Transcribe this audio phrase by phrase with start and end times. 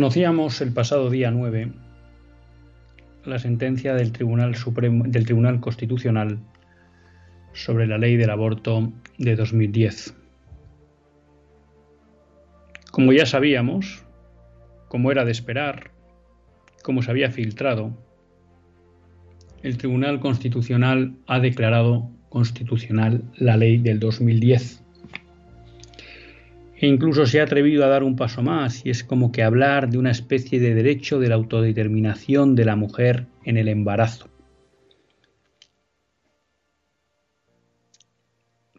[0.00, 1.72] Conocíamos el pasado día 9
[3.26, 6.38] la sentencia del Tribunal Constitucional
[7.52, 10.14] sobre la ley del aborto de 2010.
[12.90, 14.02] Como ya sabíamos,
[14.88, 15.90] como era de esperar,
[16.82, 17.92] como se había filtrado,
[19.62, 24.82] el Tribunal Constitucional ha declarado constitucional la ley del 2010
[26.82, 29.90] e incluso se ha atrevido a dar un paso más, y es como que hablar
[29.90, 34.30] de una especie de derecho de la autodeterminación de la mujer en el embarazo.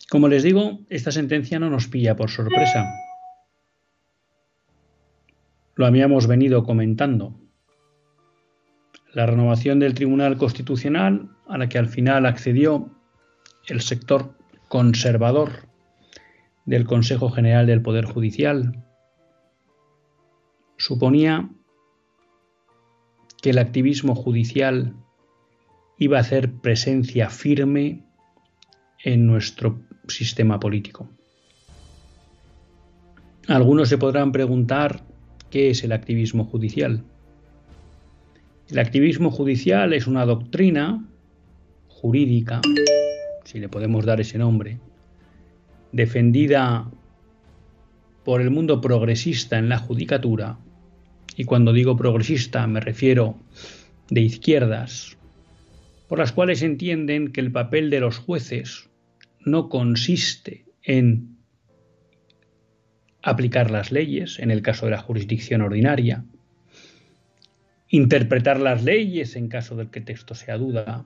[0.09, 2.91] Como les digo, esta sentencia no nos pilla por sorpresa.
[5.75, 7.39] Lo habíamos venido comentando.
[9.13, 12.89] La renovación del Tribunal Constitucional, a la que al final accedió
[13.68, 14.35] el sector
[14.69, 15.70] conservador
[16.66, 18.83] del Consejo General del Poder Judicial
[20.77, 21.49] suponía
[23.41, 24.95] que el activismo judicial
[25.97, 28.03] iba a hacer presencia firme
[29.03, 31.09] en nuestro sistema político.
[33.47, 35.03] Algunos se podrán preguntar
[35.50, 37.03] qué es el activismo judicial.
[38.69, 41.05] El activismo judicial es una doctrina
[41.88, 42.61] jurídica,
[43.44, 44.79] si le podemos dar ese nombre,
[45.91, 46.90] defendida
[48.24, 50.57] por el mundo progresista en la judicatura,
[51.35, 53.35] y cuando digo progresista me refiero
[54.09, 55.18] de izquierdas,
[56.07, 58.90] por las cuales entienden que el papel de los jueces
[59.40, 61.38] no consiste en
[63.24, 66.25] aplicar las leyes, en el caso de la jurisdicción ordinaria,
[67.88, 71.06] interpretar las leyes en caso del que texto sea duda,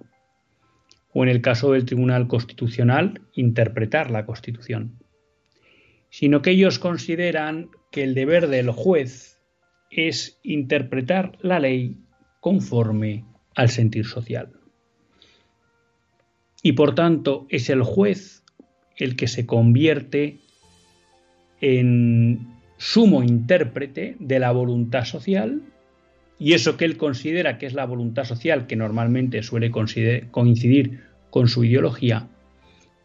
[1.17, 4.99] o en el caso del Tribunal Constitucional, interpretar la Constitución,
[6.09, 9.39] sino que ellos consideran que el deber del juez
[9.89, 11.97] es interpretar la ley
[12.41, 13.23] conforme
[13.55, 14.59] al sentir social.
[16.61, 18.43] Y por tanto es el juez
[18.97, 20.39] el que se convierte
[21.61, 22.45] en
[22.75, 25.61] sumo intérprete de la voluntad social
[26.37, 31.47] y eso que él considera que es la voluntad social, que normalmente suele coincidir con
[31.47, 32.27] su ideología,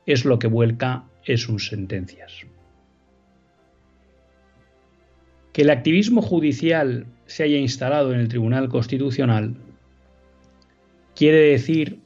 [0.07, 2.47] es lo que vuelca en sus sentencias.
[5.53, 9.57] Que el activismo judicial se haya instalado en el Tribunal Constitucional
[11.15, 12.01] quiere decir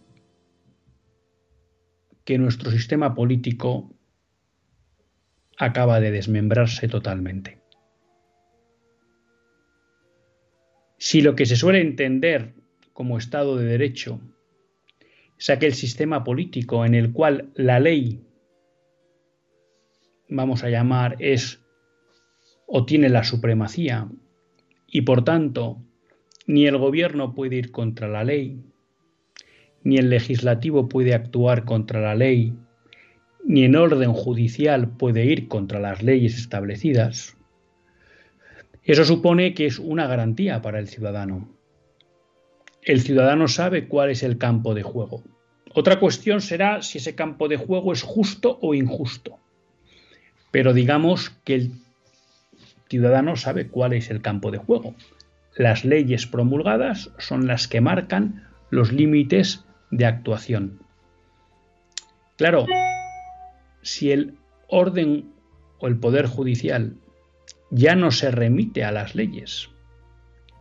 [2.25, 3.91] que nuestro sistema político
[5.59, 7.64] acaba de desmembrarse totalmente.
[11.05, 12.55] Si lo que se suele entender
[12.95, 14.23] como Estado de Derecho
[15.39, 18.23] es aquel sistema político en el cual la ley,
[20.31, 21.63] vamos a llamar, es
[22.67, 24.09] o tiene la supremacía
[24.87, 25.77] y por tanto
[26.47, 28.65] ni el gobierno puede ir contra la ley,
[29.83, 32.55] ni el legislativo puede actuar contra la ley,
[33.45, 37.37] ni el orden judicial puede ir contra las leyes establecidas,
[38.93, 41.49] eso supone que es una garantía para el ciudadano.
[42.83, 45.23] El ciudadano sabe cuál es el campo de juego.
[45.73, 49.39] Otra cuestión será si ese campo de juego es justo o injusto.
[50.51, 51.73] Pero digamos que el
[52.89, 54.95] ciudadano sabe cuál es el campo de juego.
[55.57, 60.81] Las leyes promulgadas son las que marcan los límites de actuación.
[62.37, 62.67] Claro,
[63.83, 64.35] si el
[64.69, 65.33] orden
[65.79, 66.97] o el poder judicial
[67.75, 69.69] ya no se remite a las leyes,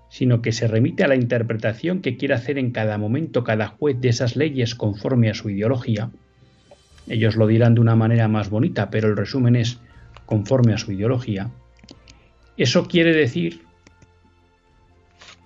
[0.10, 4.02] sino que se remite a la interpretación que quiere hacer en cada momento cada juez
[4.02, 6.10] de esas leyes conforme a su ideología.
[7.08, 9.80] Ellos lo dirán de una manera más bonita, pero el resumen es
[10.26, 11.52] conforme a su ideología.
[12.58, 13.62] Eso quiere decir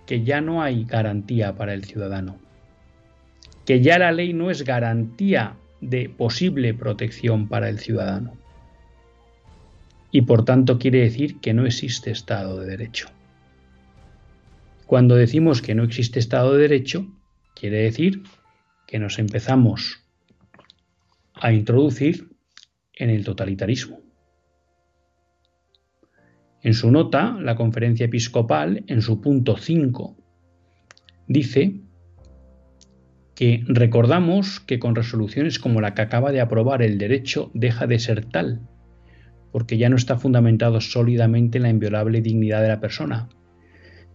[0.05, 2.37] que ya no hay garantía para el ciudadano,
[3.65, 8.46] que ya la ley no es garantía de posible protección para el ciudadano.
[10.11, 13.09] Y por tanto quiere decir que no existe Estado de Derecho.
[14.85, 17.07] Cuando decimos que no existe Estado de Derecho,
[17.55, 18.23] quiere decir
[18.87, 20.03] que nos empezamos
[21.33, 22.29] a introducir
[22.93, 23.99] en el totalitarismo.
[26.61, 30.17] En su nota, la conferencia episcopal, en su punto 5,
[31.27, 31.81] dice
[33.35, 37.99] que recordamos que con resoluciones como la que acaba de aprobar el derecho deja de
[37.99, 38.67] ser tal,
[39.51, 43.29] porque ya no está fundamentado sólidamente en la inviolable dignidad de la persona,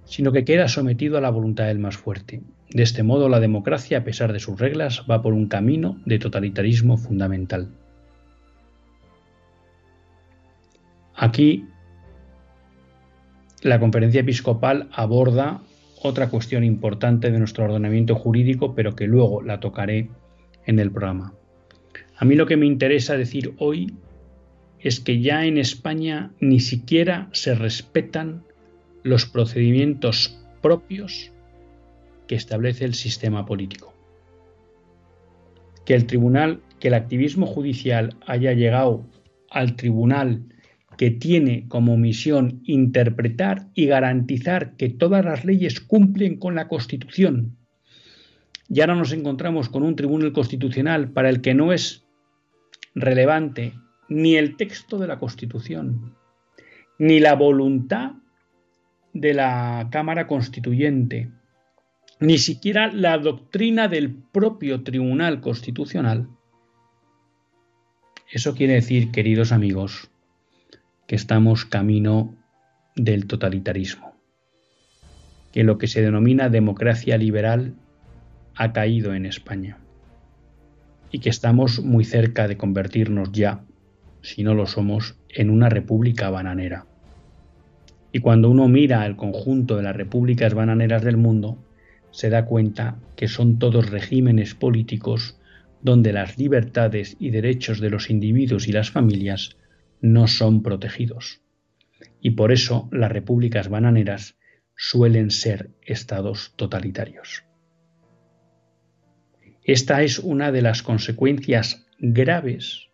[0.04, 2.42] sino que queda sometido a la voluntad del más fuerte.
[2.70, 6.18] De este modo, la democracia, a pesar de sus reglas, va por un camino de
[6.18, 7.70] totalitarismo fundamental.
[11.14, 11.66] Aquí,
[13.62, 15.60] la conferencia episcopal aborda
[16.02, 20.10] otra cuestión importante de nuestro ordenamiento jurídico, pero que luego la tocaré
[20.66, 21.34] en el programa.
[22.16, 23.94] A mí lo que me interesa decir hoy
[24.82, 28.42] es que ya en España ni siquiera se respetan
[29.04, 31.32] los procedimientos propios
[32.26, 33.94] que establece el sistema político.
[35.84, 39.06] Que el tribunal, que el activismo judicial haya llegado
[39.50, 40.44] al tribunal
[40.96, 47.56] que tiene como misión interpretar y garantizar que todas las leyes cumplen con la Constitución.
[48.68, 52.04] Y ahora nos encontramos con un tribunal constitucional para el que no es
[52.94, 53.74] relevante
[54.12, 56.14] ni el texto de la Constitución,
[56.98, 58.12] ni la voluntad
[59.12, 61.30] de la Cámara Constituyente,
[62.20, 66.28] ni siquiera la doctrina del propio Tribunal Constitucional.
[68.30, 70.10] Eso quiere decir, queridos amigos,
[71.06, 72.36] que estamos camino
[72.94, 74.14] del totalitarismo,
[75.52, 77.74] que lo que se denomina democracia liberal
[78.54, 79.78] ha caído en España
[81.10, 83.64] y que estamos muy cerca de convertirnos ya,
[84.22, 86.86] si no lo somos, en una república bananera.
[88.12, 91.58] Y cuando uno mira el conjunto de las repúblicas bananeras del mundo,
[92.10, 95.38] se da cuenta que son todos regímenes políticos
[95.80, 99.56] donde las libertades y derechos de los individuos y las familias
[100.00, 101.40] no son protegidos.
[102.20, 104.36] Y por eso las repúblicas bananeras
[104.76, 107.44] suelen ser estados totalitarios.
[109.64, 112.91] Esta es una de las consecuencias graves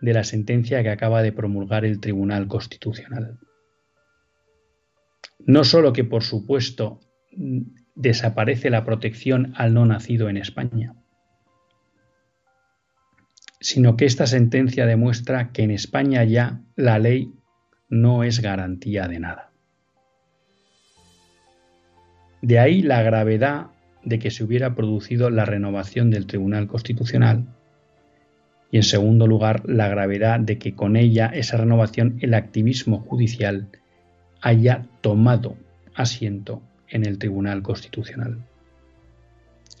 [0.00, 3.38] de la sentencia que acaba de promulgar el Tribunal Constitucional.
[5.38, 7.00] No solo que, por supuesto,
[7.94, 10.94] desaparece la protección al no nacido en España,
[13.60, 17.32] sino que esta sentencia demuestra que en España ya la ley
[17.88, 19.52] no es garantía de nada.
[22.42, 23.68] De ahí la gravedad
[24.04, 27.55] de que se hubiera producido la renovación del Tribunal Constitucional
[28.70, 33.68] y en segundo lugar la gravedad de que con ella, esa renovación, el activismo judicial
[34.40, 35.56] haya tomado
[35.94, 38.44] asiento en el Tribunal Constitucional.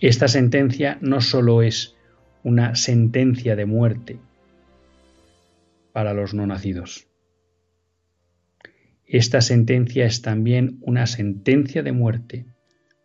[0.00, 1.96] Esta sentencia no solo es
[2.42, 4.18] una sentencia de muerte
[5.92, 7.08] para los no nacidos.
[9.06, 12.46] Esta sentencia es también una sentencia de muerte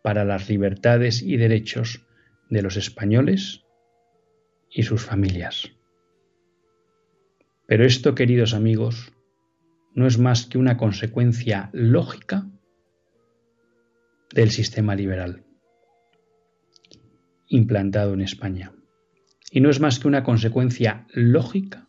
[0.02, 2.04] para las libertades y derechos
[2.50, 3.61] de los españoles
[4.72, 5.72] y sus familias.
[7.66, 9.12] Pero esto, queridos amigos,
[9.94, 12.46] no es más que una consecuencia lógica
[14.32, 15.44] del sistema liberal
[17.52, 18.72] implantado en España.
[19.50, 21.86] Y no es más que una consecuencia lógica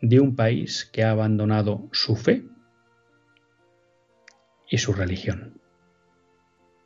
[0.00, 2.46] de un país que ha abandonado su fe
[4.70, 5.60] y su religión.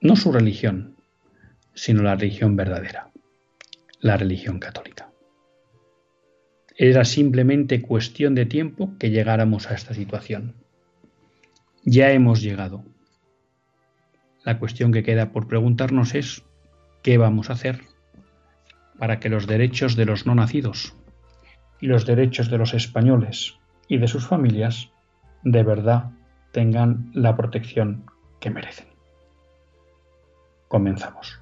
[0.00, 0.96] No su religión,
[1.74, 3.11] sino la religión verdadera,
[4.02, 5.10] la religión católica.
[6.76, 10.56] Era simplemente cuestión de tiempo que llegáramos a esta situación.
[11.84, 12.84] Ya hemos llegado.
[14.44, 16.42] La cuestión que queda por preguntarnos es
[17.02, 17.82] ¿qué vamos a hacer
[18.98, 20.96] para que los derechos de los no nacidos
[21.80, 24.90] y los derechos de los españoles y de sus familias
[25.44, 26.10] de verdad
[26.50, 28.04] tengan la protección
[28.40, 28.88] que merecen?
[30.66, 31.41] Comenzamos.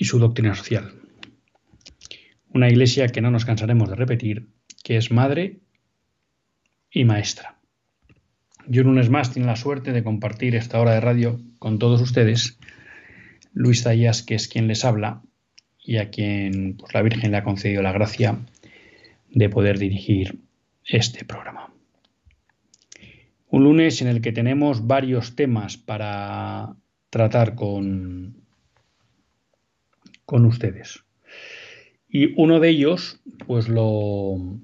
[0.00, 0.94] y su doctrina social.
[2.54, 4.48] Una iglesia que no nos cansaremos de repetir,
[4.82, 5.60] que es madre
[6.90, 7.58] y maestra.
[8.66, 12.00] Yo un lunes más tiene la suerte de compartir esta hora de radio con todos
[12.00, 12.58] ustedes.
[13.52, 15.20] Luis Zayas, que es quien les habla
[15.84, 18.38] y a quien pues, la Virgen le ha concedido la gracia
[19.28, 20.40] de poder dirigir
[20.86, 21.74] este programa.
[23.48, 26.74] Un lunes en el que tenemos varios temas para
[27.10, 28.39] tratar con,
[30.30, 31.04] con ustedes.
[32.08, 34.60] Y uno de ellos, pues lo,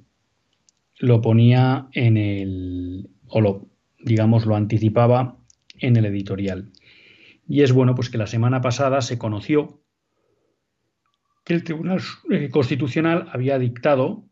[1.00, 3.66] lo ponía en el, o lo,
[3.98, 5.38] digamos, lo anticipaba
[5.80, 6.70] en el editorial.
[7.48, 9.82] Y es bueno, pues que la semana pasada se conoció
[11.44, 14.22] que el Tribunal eh, Constitucional había dictado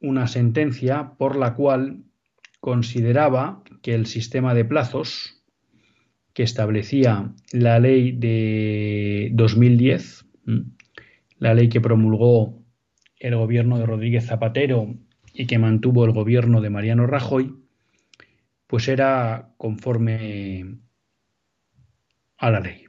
[0.00, 2.04] una sentencia por la cual
[2.60, 5.42] consideraba que el sistema de plazos
[6.34, 10.27] que establecía la ley de 2010
[11.38, 12.62] la ley que promulgó
[13.18, 14.94] el gobierno de Rodríguez Zapatero
[15.32, 17.54] y que mantuvo el gobierno de Mariano Rajoy,
[18.66, 20.78] pues era conforme
[22.38, 22.84] a la ley.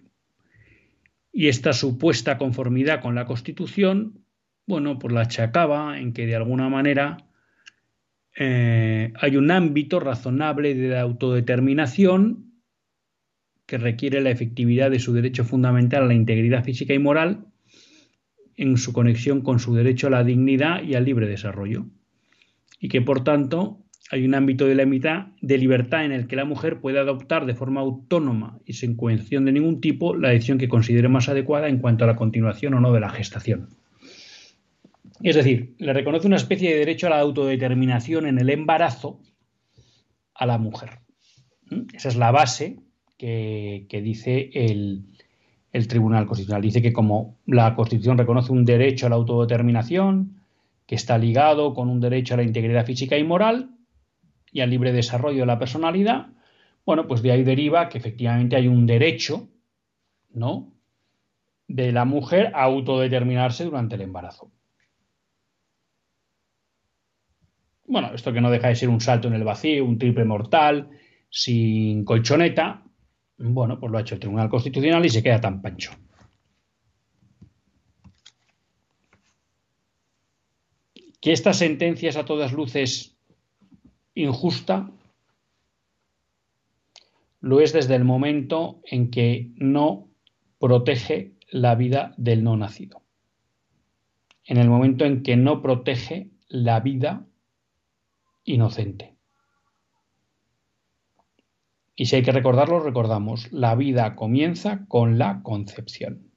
[1.32, 4.25] Y esta supuesta conformidad con la Constitución,
[4.66, 7.18] bueno, pues la achacaba en que de alguna manera
[8.36, 12.50] eh, hay un ámbito razonable de autodeterminación
[13.66, 17.49] que requiere la efectividad de su derecho fundamental a la integridad física y moral
[18.60, 21.86] en su conexión con su derecho a la dignidad y al libre desarrollo.
[22.78, 26.44] Y que por tanto hay un ámbito de, la de libertad en el que la
[26.44, 30.68] mujer puede adoptar de forma autónoma y sin coerción de ningún tipo la decisión que
[30.68, 33.70] considere más adecuada en cuanto a la continuación o no de la gestación.
[35.24, 39.22] Es decir, le reconoce una especie de derecho a la autodeterminación en el embarazo
[40.34, 41.00] a la mujer.
[41.70, 41.84] ¿Mm?
[41.94, 42.80] Esa es la base
[43.18, 45.04] que dice el,
[45.72, 46.62] el Tribunal Constitucional.
[46.62, 50.42] Dice que como la Constitución reconoce un derecho a la autodeterminación,
[50.86, 53.76] que está ligado con un derecho a la integridad física y moral
[54.52, 56.28] y al libre desarrollo de la personalidad,
[56.86, 59.48] bueno, pues de ahí deriva que efectivamente hay un derecho,
[60.32, 60.74] ¿no?
[61.70, 64.52] de la mujer a autodeterminarse durante el embarazo.
[67.86, 70.90] Bueno, esto que no deja de ser un salto en el vacío, un triple mortal,
[71.30, 72.84] sin colchoneta,
[73.39, 75.91] bueno, pues lo ha hecho el Tribunal Constitucional y se queda tan pancho.
[81.22, 83.17] Que esta sentencia es a todas luces
[84.13, 84.91] injusta,
[87.41, 90.10] lo es desde el momento en que no
[90.60, 93.03] protege la vida del no nacido.
[94.43, 97.25] En el momento en que no protege la vida
[98.43, 99.19] inocente.
[102.00, 106.32] Y si hay que recordarlo, recordamos, la vida comienza con la concepción.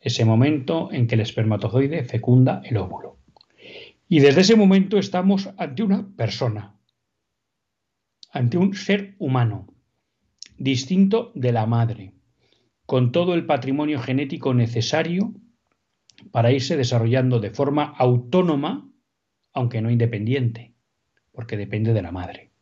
[0.00, 3.16] Ese momento en que el espermatozoide fecunda el óvulo.
[4.06, 6.76] Y desde ese momento estamos ante una persona,
[8.32, 9.66] ante un ser humano,
[10.58, 12.12] distinto de la madre,
[12.84, 15.32] con todo el patrimonio genético necesario
[16.32, 18.92] para irse desarrollando de forma autónoma,
[19.54, 20.74] aunque no independiente,
[21.32, 22.53] porque depende de la madre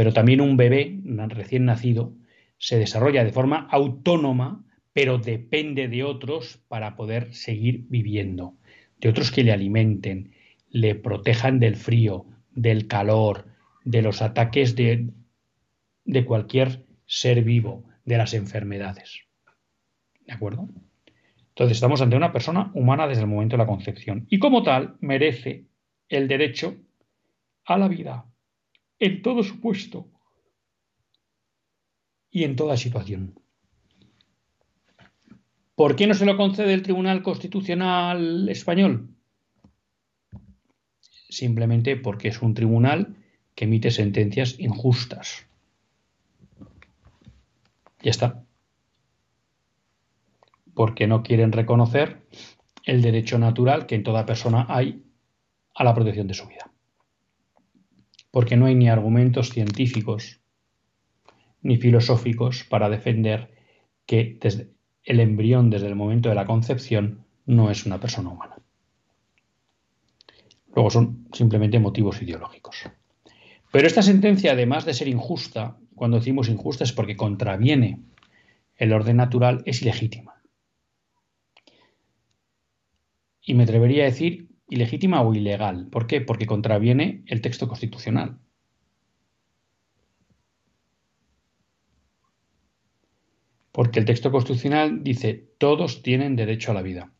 [0.00, 2.14] pero también un bebé recién nacido
[2.56, 4.64] se desarrolla de forma autónoma,
[4.94, 8.56] pero depende de otros para poder seguir viviendo,
[8.96, 10.32] de otros que le alimenten,
[10.70, 13.48] le protejan del frío, del calor,
[13.84, 15.10] de los ataques de,
[16.06, 19.24] de cualquier ser vivo, de las enfermedades.
[20.26, 20.70] ¿De acuerdo?
[21.48, 24.96] Entonces estamos ante una persona humana desde el momento de la concepción y como tal
[25.00, 25.66] merece
[26.08, 26.74] el derecho
[27.66, 28.29] a la vida,
[29.00, 30.06] en todo su puesto
[32.30, 33.34] y en toda situación.
[35.74, 39.08] ¿Por qué no se lo concede el Tribunal Constitucional español?
[41.30, 43.16] Simplemente porque es un tribunal
[43.54, 45.46] que emite sentencias injustas.
[48.02, 48.44] Ya está.
[50.74, 52.26] Porque no quieren reconocer
[52.84, 55.02] el derecho natural que en toda persona hay
[55.74, 56.70] a la protección de su vida
[58.30, 60.40] porque no hay ni argumentos científicos
[61.62, 63.50] ni filosóficos para defender
[64.06, 64.38] que
[65.04, 68.56] el embrión desde el momento de la concepción no es una persona humana.
[70.74, 72.88] Luego son simplemente motivos ideológicos.
[73.72, 78.00] Pero esta sentencia, además de ser injusta, cuando decimos injusta es porque contraviene
[78.76, 80.42] el orden natural, es ilegítima.
[83.42, 85.88] Y me atrevería a decir ilegítima o ilegal.
[85.88, 86.20] ¿Por qué?
[86.20, 88.38] Porque contraviene el texto constitucional.
[93.72, 97.12] Porque el texto constitucional dice todos tienen derecho a la vida.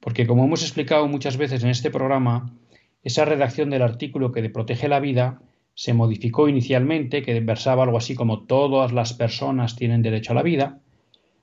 [0.00, 2.56] Porque como hemos explicado muchas veces en este programa,
[3.02, 5.42] esa redacción del artículo que protege la vida
[5.74, 10.42] se modificó inicialmente, que versaba algo así como todas las personas tienen derecho a la
[10.42, 10.80] vida.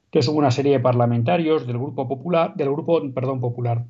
[0.06, 3.86] Entonces hubo una serie de parlamentarios del grupo popular, del grupo, perdón, popular,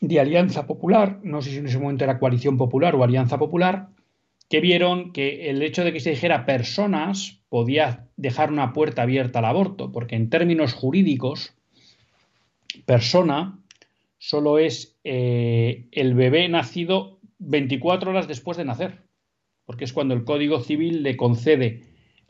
[0.00, 3.88] de Alianza Popular, no sé si en ese momento era Coalición Popular o Alianza Popular,
[4.48, 9.38] que vieron que el hecho de que se dijera personas podía dejar una puerta abierta
[9.38, 11.54] al aborto, porque en términos jurídicos,
[12.84, 13.58] persona
[14.18, 19.02] solo es eh, el bebé nacido 24 horas después de nacer,
[19.64, 21.82] porque es cuando el Código Civil le concede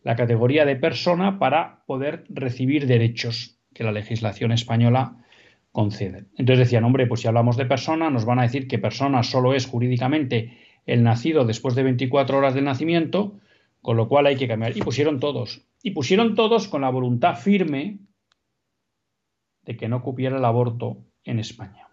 [0.02, 5.23] la categoría de persona para poder recibir derechos que la legislación española
[5.74, 6.26] concede.
[6.36, 9.54] Entonces decían, hombre, pues si hablamos de persona, nos van a decir que persona solo
[9.54, 10.56] es jurídicamente
[10.86, 13.40] el nacido después de 24 horas del nacimiento,
[13.82, 14.76] con lo cual hay que cambiar.
[14.76, 15.66] Y pusieron todos.
[15.82, 17.98] Y pusieron todos con la voluntad firme
[19.64, 21.88] de que no cupiera el aborto en España.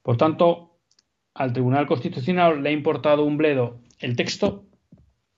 [0.00, 0.78] Por tanto,
[1.34, 4.64] al Tribunal Constitucional le ha importado un bledo el texto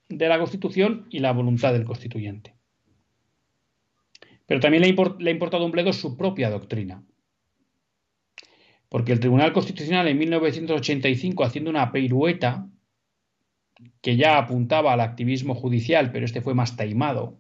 [0.09, 2.56] de la Constitución y la voluntad del constituyente.
[4.47, 7.03] Pero también le, ha importado un bledo su propia doctrina.
[8.89, 12.69] Porque el Tribunal Constitucional en 1985, haciendo una pirueta
[14.01, 17.39] que ya apuntaba al activismo judicial, pero este fue más taimado,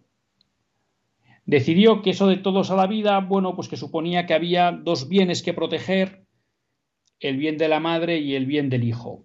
[1.44, 5.08] decidió que eso de todos a la vida, bueno, pues que suponía que había dos
[5.08, 6.26] bienes que proteger,
[7.20, 9.24] el bien de la madre y el bien del hijo,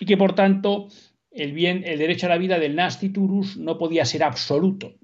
[0.00, 0.88] y que por tanto
[1.30, 4.94] el bien, el derecho a la vida del nasciturus no podía ser absoluto,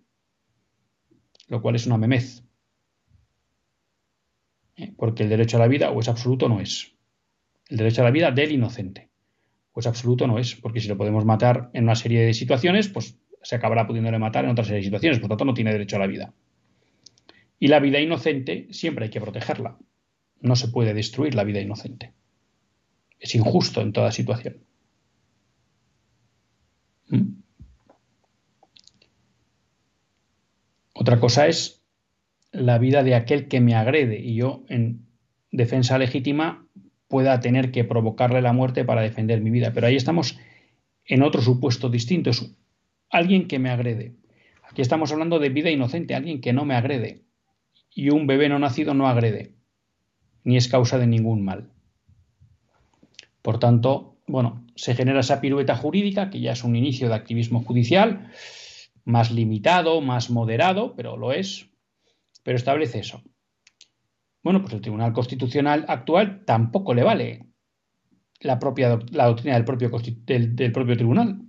[1.49, 2.43] lo cual es una memez.
[4.77, 4.93] ¿Eh?
[4.97, 6.95] Porque el derecho a la vida o es absoluto o no es.
[7.69, 9.11] El derecho a la vida del inocente.
[9.73, 10.55] O es absoluto no es.
[10.55, 14.45] Porque si lo podemos matar en una serie de situaciones, pues se acabará pudiéndole matar
[14.45, 15.19] en otra serie de situaciones.
[15.19, 16.35] Por tanto, no tiene derecho a la vida.
[17.59, 19.79] Y la vida inocente siempre hay que protegerla.
[20.41, 22.13] No se puede destruir la vida inocente.
[23.19, 24.59] Es injusto en toda situación.
[27.09, 27.46] ¿Mm?
[30.99, 31.85] Otra cosa es
[32.53, 35.07] la vida de aquel que me agrede y yo en
[35.53, 36.67] defensa legítima
[37.07, 39.73] pueda tener que provocarle la muerte para defender mi vida.
[39.75, 40.39] Pero ahí estamos
[41.05, 42.31] en otro supuesto distinto.
[42.31, 42.51] Es
[43.11, 44.15] alguien que me agrede.
[44.69, 47.23] Aquí estamos hablando de vida inocente, alguien que no me agrede.
[47.95, 49.53] Y un bebé no nacido no agrede,
[50.45, 51.69] ni es causa de ningún mal.
[53.43, 57.63] Por tanto, bueno, se genera esa pirueta jurídica, que ya es un inicio de activismo
[57.63, 58.31] judicial,
[59.07, 61.71] más limitado, más moderado, pero lo es,
[62.43, 63.23] pero establece eso.
[64.43, 67.47] Bueno, pues el Tribunal Constitucional actual tampoco le vale
[68.41, 71.41] la, propia, la doctrina del propio, del, propio tribunal,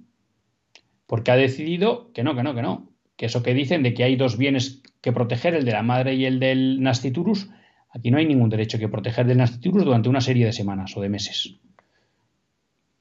[1.05, 4.03] porque ha decidido que no, que no, que no, que eso que dicen de que
[4.03, 7.49] hay dos bienes que proteger, el de la madre y el del nasciturus,
[7.89, 11.01] aquí no hay ningún derecho que proteger del nasciturus durante una serie de semanas o
[11.01, 11.59] de meses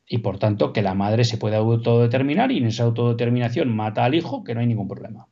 [0.09, 4.15] y por tanto que la madre se puede autodeterminar y en esa autodeterminación mata al
[4.15, 5.27] hijo, que no hay ningún problema.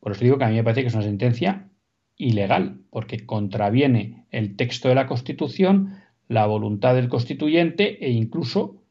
[0.00, 1.68] Por eso digo que a mí me parece que es una sentencia
[2.16, 8.82] ilegal, porque contraviene el texto de la Constitución, la voluntad del constituyente e incluso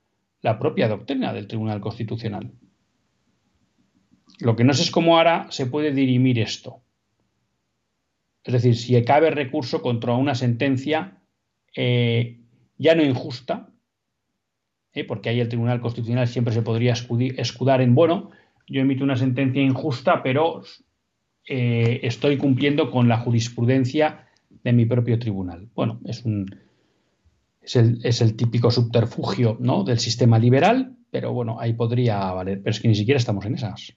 [0.42, 2.52] la propia doctrina del Tribunal Constitucional.
[4.40, 6.82] Lo que no sé es cómo ahora se puede dirimir esto.
[8.44, 11.22] Es decir, si cabe recurso contra una sentencia
[11.76, 12.40] eh,
[12.78, 13.70] ya no injusta,
[14.98, 15.04] ¿eh?
[15.04, 18.32] porque ahí el Tribunal Constitucional siempre se podría escudar en, bueno,
[18.68, 20.64] yo emito una sentencia injusta, pero
[21.48, 24.28] eh, estoy cumpliendo con la jurisprudencia
[24.64, 25.70] de mi propio tribunal.
[25.74, 26.48] Bueno, es un
[27.62, 32.88] es el, típico subterfugio del sistema liberal, pero bueno, ahí podría valer, pero es que
[32.88, 33.94] ni siquiera estamos en esas.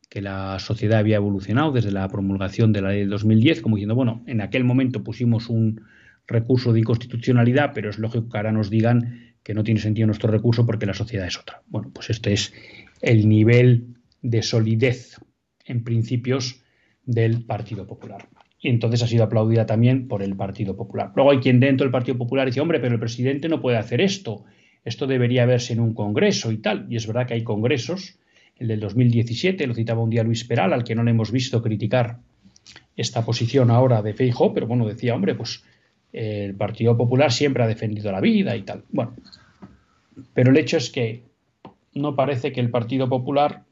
[0.10, 3.96] que la sociedad había evolucionado desde la promulgación de la ley del 2010, como diciendo,
[3.96, 5.82] bueno, en aquel momento pusimos un
[6.28, 10.32] recurso de inconstitucionalidad, pero es lógico que ahora nos digan que no tiene sentido nuestro
[10.32, 11.62] recurso porque la sociedad es otra.
[11.68, 12.54] Bueno, pues este es
[13.02, 15.20] el nivel de solidez
[15.66, 16.64] en principios
[17.06, 18.28] del Partido Popular
[18.60, 21.12] y entonces ha sido aplaudida también por el Partido Popular.
[21.16, 24.02] Luego hay quien dentro del Partido Popular dice, hombre, pero el presidente no puede hacer
[24.02, 24.46] esto,
[24.84, 26.88] esto debería verse en un congreso y tal.
[26.90, 28.20] Y es verdad que hay congresos,
[28.60, 31.62] el del 2017, lo citaba un día Luis Peral, al que no le hemos visto
[31.62, 32.20] criticar
[32.96, 35.64] esta posición ahora de Feijóo, pero bueno, decía, hombre, pues
[36.14, 38.84] el Partido Popular siempre ha defendido la vida y tal.
[38.90, 39.16] Bueno,
[40.34, 41.24] pero el hecho es que
[41.94, 43.64] no parece que el Partido Popular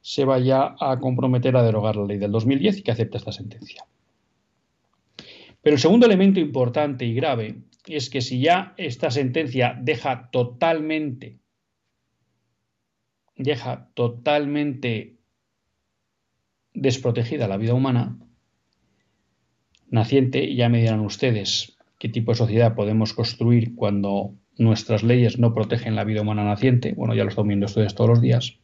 [0.00, 3.84] se vaya a comprometer a derogar la ley del 2010 y que acepte esta sentencia.
[5.62, 7.56] Pero el segundo elemento importante y grave
[7.86, 11.38] es que si ya esta sentencia deja totalmente,
[13.36, 15.16] deja totalmente
[16.74, 18.18] desprotegida la vida humana
[19.90, 25.54] naciente, ya me dirán ustedes qué tipo de sociedad podemos construir cuando nuestras leyes no
[25.54, 26.94] protegen la vida humana naciente.
[26.94, 28.58] Bueno, ya lo están viendo ustedes todos los días.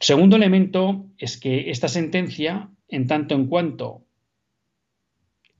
[0.00, 4.04] Segundo elemento es que esta sentencia, en tanto en cuanto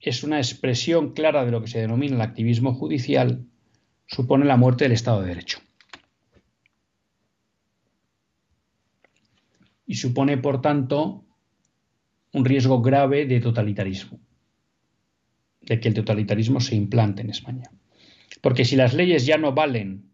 [0.01, 3.45] es una expresión clara de lo que se denomina el activismo judicial,
[4.07, 5.59] supone la muerte del Estado de Derecho.
[9.89, 11.25] Y supone, por tanto,
[12.33, 14.21] un riesgo grave de totalitarismo,
[15.63, 17.73] de que el totalitarismo se implante en España.
[18.41, 20.13] Porque si las leyes ya no valen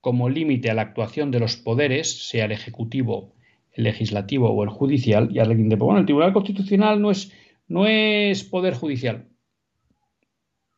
[0.00, 3.34] como límite a la actuación de los poderes, sea el ejecutivo,
[3.72, 7.32] el legislativo o el judicial, y alguien dice, bueno, el Tribunal Constitucional no es
[7.68, 9.28] no es poder judicial.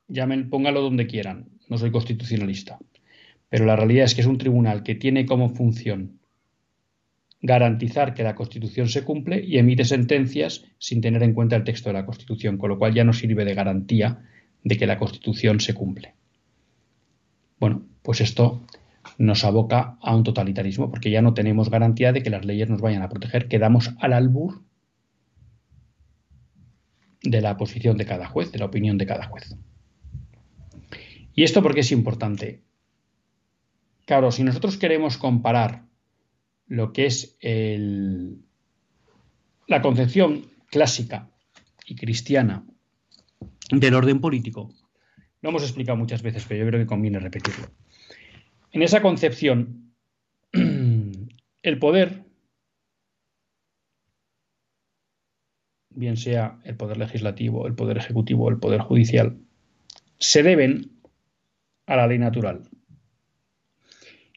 [0.08, 1.50] Llamen, póngalo donde quieran.
[1.68, 2.78] No soy constitucionalista.
[3.50, 6.17] Pero la realidad es que es un tribunal que tiene como función
[7.40, 11.88] garantizar que la Constitución se cumple y emite sentencias sin tener en cuenta el texto
[11.88, 14.24] de la Constitución, con lo cual ya no sirve de garantía
[14.64, 16.14] de que la Constitución se cumple.
[17.60, 18.64] Bueno, pues esto
[19.18, 22.80] nos aboca a un totalitarismo, porque ya no tenemos garantía de que las leyes nos
[22.80, 23.48] vayan a proteger.
[23.48, 24.62] Quedamos al albur
[27.22, 29.56] de la posición de cada juez, de la opinión de cada juez.
[31.34, 32.62] ¿Y esto por qué es importante?
[34.06, 35.87] Claro, si nosotros queremos comparar
[36.68, 38.38] lo que es el,
[39.66, 41.30] la concepción clásica
[41.86, 42.64] y cristiana
[43.70, 44.72] del orden político,
[45.40, 47.68] lo hemos explicado muchas veces, pero yo creo que conviene repetirlo.
[48.72, 49.94] En esa concepción,
[50.52, 52.24] el poder
[55.90, 59.38] bien sea el poder legislativo, el poder ejecutivo el poder judicial,
[60.18, 60.92] se deben
[61.86, 62.68] a la ley natural.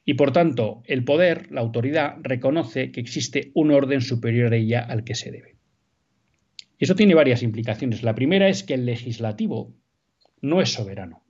[0.04, 4.82] Y por tanto, el poder, la autoridad, reconoce que existe un orden superior a ella
[4.82, 5.56] al que se debe.
[6.78, 8.02] Y eso tiene varias implicaciones.
[8.02, 9.76] La primera es que el legislativo
[10.42, 11.24] no es soberano.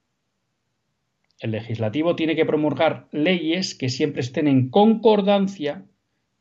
[1.40, 5.86] El legislativo tiene que promulgar leyes que siempre estén en concordancia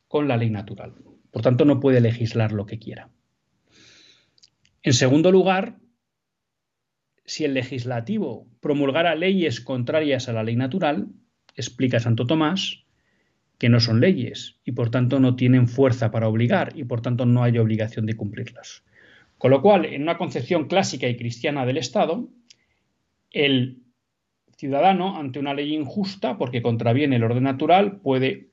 [0.06, 0.94] con la ley natural.
[1.32, 3.10] Por tanto, no puede legislar lo que quiera.
[4.82, 5.78] En segundo lugar,
[7.24, 11.08] si el legislativo promulgara leyes contrarias a la ley natural,
[11.56, 12.84] explica Santo Tomás,
[13.58, 17.26] que no son leyes y por tanto no tienen fuerza para obligar y por tanto
[17.26, 18.84] no hay obligación de cumplirlas.
[19.36, 22.28] Con lo cual, en una concepción clásica y cristiana del Estado,
[23.30, 23.82] el
[24.56, 28.50] ciudadano, ante una ley injusta, porque contraviene el orden natural, puede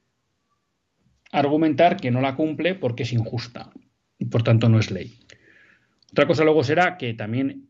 [1.31, 3.71] argumentar que no la cumple porque es injusta
[4.17, 5.19] y por tanto no es ley.
[6.11, 7.69] Otra cosa luego será que también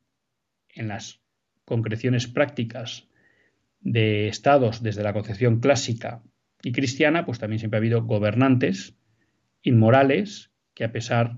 [0.70, 1.22] en las
[1.66, 3.08] concreciones prácticas
[3.88, 6.22] de estados desde la concepción clásica
[6.62, 8.98] y cristiana, pues también siempre ha habido gobernantes
[9.64, 11.38] inmorales que a pesar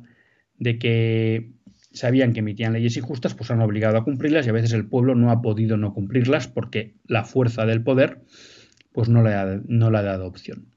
[0.57, 1.51] de que
[1.91, 5.13] sabían que emitían leyes injustas, pues han obligado a cumplirlas y a veces el pueblo
[5.13, 8.23] no ha podido no cumplirlas porque la fuerza del poder
[8.93, 10.73] pues no le ha, no le ha dado opción.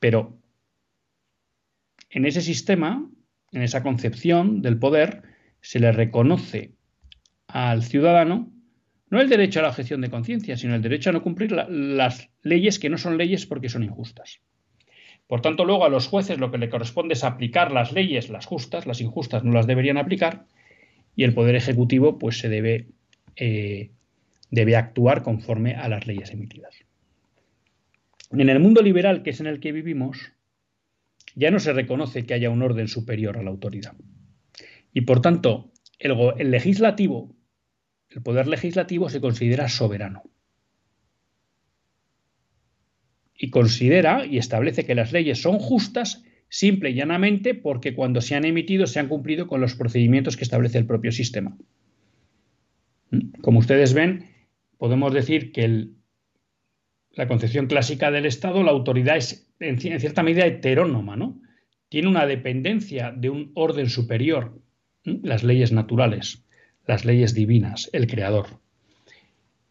[0.00, 0.36] Pero
[2.10, 3.08] en ese sistema,
[3.52, 5.22] en esa concepción del poder,
[5.60, 6.74] se le reconoce
[7.46, 8.55] al ciudadano
[9.10, 12.28] no el derecho a la objeción de conciencia, sino el derecho a no cumplir las
[12.42, 14.40] leyes que no son leyes porque son injustas.
[15.26, 18.46] Por tanto, luego a los jueces lo que le corresponde es aplicar las leyes, las
[18.46, 20.46] justas, las injustas no las deberían aplicar,
[21.14, 22.88] y el Poder Ejecutivo pues se debe,
[23.36, 23.90] eh,
[24.50, 26.74] debe actuar conforme a las leyes emitidas.
[28.32, 30.32] En el mundo liberal, que es en el que vivimos,
[31.34, 33.94] ya no se reconoce que haya un orden superior a la autoridad.
[34.92, 37.35] Y por tanto, el legislativo,
[38.16, 40.22] el poder legislativo se considera soberano
[43.36, 48.34] y considera y establece que las leyes son justas simple y llanamente porque cuando se
[48.34, 51.58] han emitido se han cumplido con los procedimientos que establece el propio sistema.
[53.42, 54.24] Como ustedes ven,
[54.78, 55.88] podemos decir que
[57.10, 61.38] la concepción clásica del Estado, la autoridad es en, cierta medida heterónoma, ¿no?
[61.90, 64.58] Tiene una dependencia de un orden superior,
[65.04, 66.45] las leyes naturales,
[66.86, 68.46] las leyes divinas, el creador.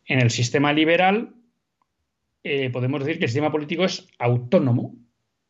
[0.06, 1.34] En el sistema liberal,
[2.43, 4.95] eh, podemos decir que el sistema político es autónomo,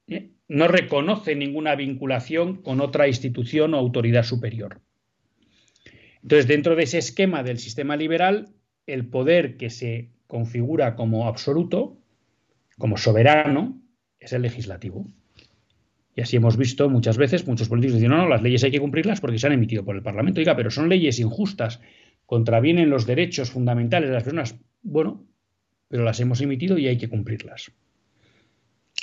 [0.08, 0.32] ¿eh?
[0.48, 4.80] no reconoce ninguna vinculación con otra institución o autoridad superior.
[6.22, 8.50] Entonces, dentro de ese esquema del sistema liberal,
[8.88, 11.98] el poder que se configura como absoluto,
[12.78, 13.82] como soberano,
[14.20, 15.06] es el legislativo.
[16.16, 18.80] Y así hemos visto muchas veces, muchos políticos dicen, no, no, las leyes hay que
[18.80, 20.40] cumplirlas porque se han emitido por el Parlamento.
[20.40, 21.82] Oiga, pero son leyes injustas,
[22.26, 24.56] contravienen los derechos fundamentales de las personas.
[24.82, 25.26] Bueno,
[25.90, 27.72] pero las hemos emitido y hay que cumplirlas.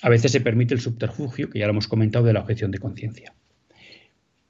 [0.00, 2.78] A veces se permite el subterfugio, que ya lo hemos comentado, de la objeción de
[2.78, 3.34] conciencia.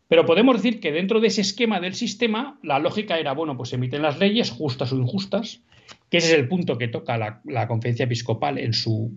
[0.06, 3.70] Pero podemos decir que dentro de ese esquema del sistema, la lógica era, bueno, pues
[3.70, 5.62] se emiten las leyes, justas o injustas,
[6.10, 9.10] que ese es el punto que toca la, conferencia episcopal en su,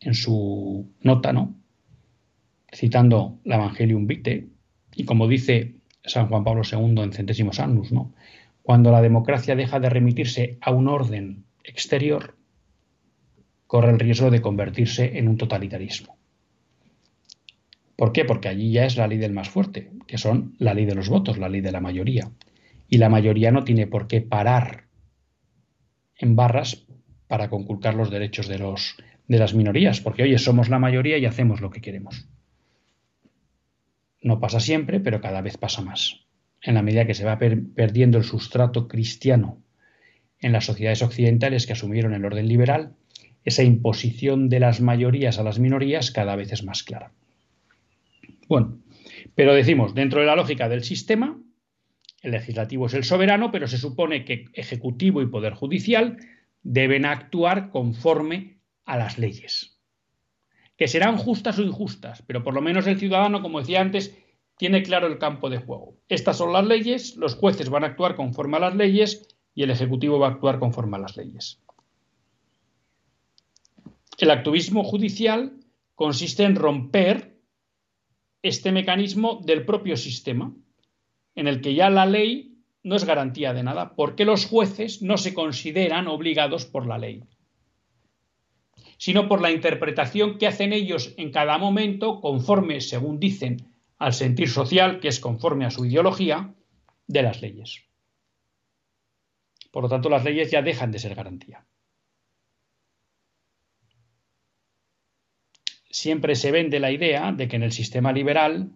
[0.00, 1.59] en su nota, ¿no?
[2.72, 4.48] Citando la Evangelium Vitae,
[4.94, 8.14] y como dice San Juan Pablo II en Centésimos Annus, ¿no?
[8.62, 12.36] Cuando la democracia deja de remitirse a un orden exterior,
[13.66, 16.16] corre el riesgo de convertirse en un totalitarismo.
[17.96, 18.24] ¿Por qué?
[18.24, 21.08] Porque allí ya es la ley del más fuerte, que son la ley de los
[21.08, 22.30] votos, la ley de la mayoría.
[22.88, 24.84] Y la mayoría no tiene por qué parar
[26.16, 26.86] en barras
[27.28, 28.96] para conculcar los derechos de, los,
[29.28, 32.26] de las minorías, porque oye, somos la mayoría y hacemos lo que queremos.
[34.20, 36.26] No pasa siempre, pero cada vez pasa más.
[36.62, 39.62] En la medida que se va perdiendo el sustrato cristiano
[40.40, 42.94] en las sociedades occidentales que asumieron el orden liberal,
[43.44, 47.12] esa imposición de las mayorías a las minorías cada vez es más clara.
[48.48, 48.78] Bueno,
[49.34, 51.38] pero decimos, dentro de la lógica del sistema,
[52.22, 56.18] el legislativo es el soberano, pero se supone que ejecutivo y poder judicial
[56.62, 59.79] deben actuar conforme a las leyes,
[60.80, 64.16] que serán justas o injustas, pero por lo menos el ciudadano, como decía antes,
[64.56, 65.98] tiene claro el campo de juego.
[66.08, 69.70] Estas son las leyes, los jueces van a actuar conforme a las leyes y el
[69.70, 71.60] Ejecutivo va a actuar conforme a las leyes.
[74.16, 75.52] El activismo judicial
[75.94, 77.38] consiste en romper
[78.40, 80.54] este mecanismo del propio sistema,
[81.34, 85.18] en el que ya la ley no es garantía de nada, porque los jueces no
[85.18, 87.22] se consideran obligados por la ley,
[89.00, 94.50] sino por la interpretación que hacen ellos en cada momento, conforme, según dicen, al sentir
[94.50, 96.52] social, que es conforme a su ideología,
[97.06, 97.82] de las leyes.
[99.70, 101.64] Por lo tanto, las leyes ya dejan de ser garantía.
[105.88, 108.70] Siempre se vende la idea de que en el sistema liberal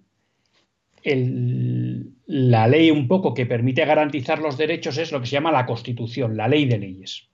[1.04, 5.66] la ley un poco que permite garantizar los derechos es lo que se llama la
[5.66, 7.28] Constitución, la ley de leyes.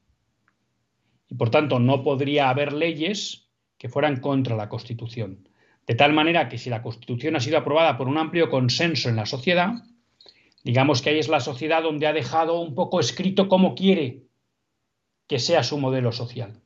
[1.30, 5.48] Y por tanto no podría haber leyes que fueran contra la Constitución.
[5.86, 9.16] De tal manera que si la Constitución ha sido aprobada por un amplio consenso en
[9.16, 9.84] la sociedad,
[10.62, 14.26] Digamos que ahí es la sociedad donde ha dejado un poco escrito cómo quiere
[15.26, 16.60] que sea su modelo social.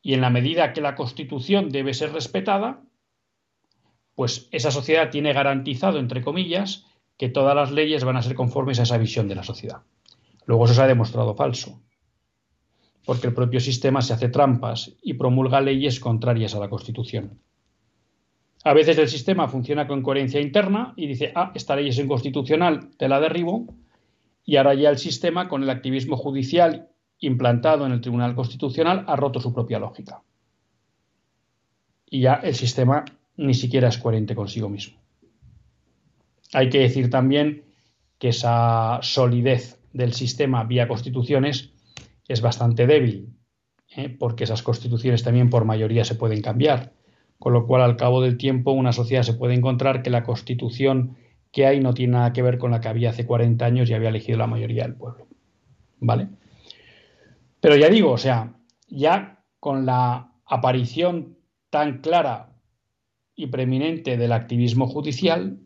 [0.00, 2.82] Y en la medida que la Constitución debe ser respetada,
[4.16, 6.86] pues esa sociedad tiene garantizado, entre comillas,
[7.16, 9.82] que todas las leyes van a ser conformes a esa visión de la sociedad.
[10.46, 11.80] Luego eso se ha demostrado falso,
[13.04, 17.40] porque el propio sistema se hace trampas y promulga leyes contrarias a la Constitución.
[18.64, 22.90] A veces el sistema funciona con coherencia interna y dice, ah, esta ley es inconstitucional,
[22.96, 23.66] te la derribo.
[24.44, 26.88] Y ahora ya el sistema, con el activismo judicial
[27.18, 30.22] implantado en el Tribunal Constitucional ha roto su propia lógica.
[32.08, 33.04] Y ya el sistema
[33.36, 35.00] ni siquiera es coherente consigo mismo.
[36.52, 37.64] Hay que decir también
[38.18, 41.72] que esa solidez del sistema vía constituciones
[42.28, 43.34] es bastante débil,
[43.96, 44.08] ¿eh?
[44.08, 46.92] porque esas constituciones también por mayoría se pueden cambiar,
[47.38, 51.16] con lo cual al cabo del tiempo una sociedad se puede encontrar que la constitución
[51.50, 53.94] que hay no tiene nada que ver con la que había hace 40 años y
[53.94, 55.26] había elegido la mayoría del pueblo.
[56.00, 56.28] ¿Vale?
[57.60, 58.54] Pero ya digo, o sea,
[58.88, 61.36] ya con la aparición
[61.70, 62.56] tan clara
[63.34, 65.60] y preeminente del activismo judicial,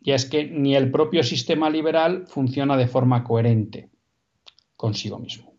[0.00, 3.90] ya es que ni el propio sistema liberal funciona de forma coherente
[4.76, 5.54] consigo mismo.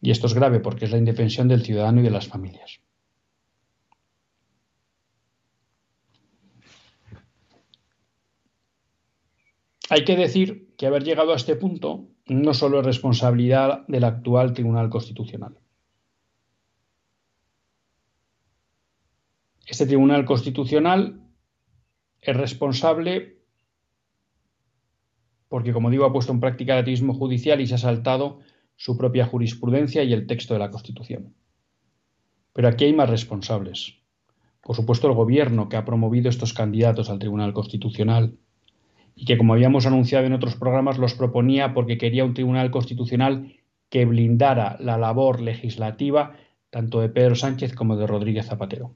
[0.00, 2.80] Y esto es grave porque es la indefensión del ciudadano y de las familias.
[9.90, 14.52] Hay que decir que haber llegado a este punto no solo es responsabilidad del actual
[14.52, 15.58] Tribunal Constitucional.
[19.66, 21.22] Este Tribunal Constitucional
[22.20, 23.37] es responsable
[25.48, 28.40] porque, como digo, ha puesto en práctica el activismo judicial y se ha saltado
[28.76, 31.34] su propia jurisprudencia y el texto de la Constitución.
[32.52, 33.98] Pero aquí hay más responsables.
[34.62, 38.36] Por supuesto, el Gobierno que ha promovido estos candidatos al Tribunal Constitucional
[39.14, 43.52] y que, como habíamos anunciado en otros programas, los proponía porque quería un Tribunal Constitucional
[43.88, 46.36] que blindara la labor legislativa
[46.70, 48.94] tanto de Pedro Sánchez como de Rodríguez Zapatero.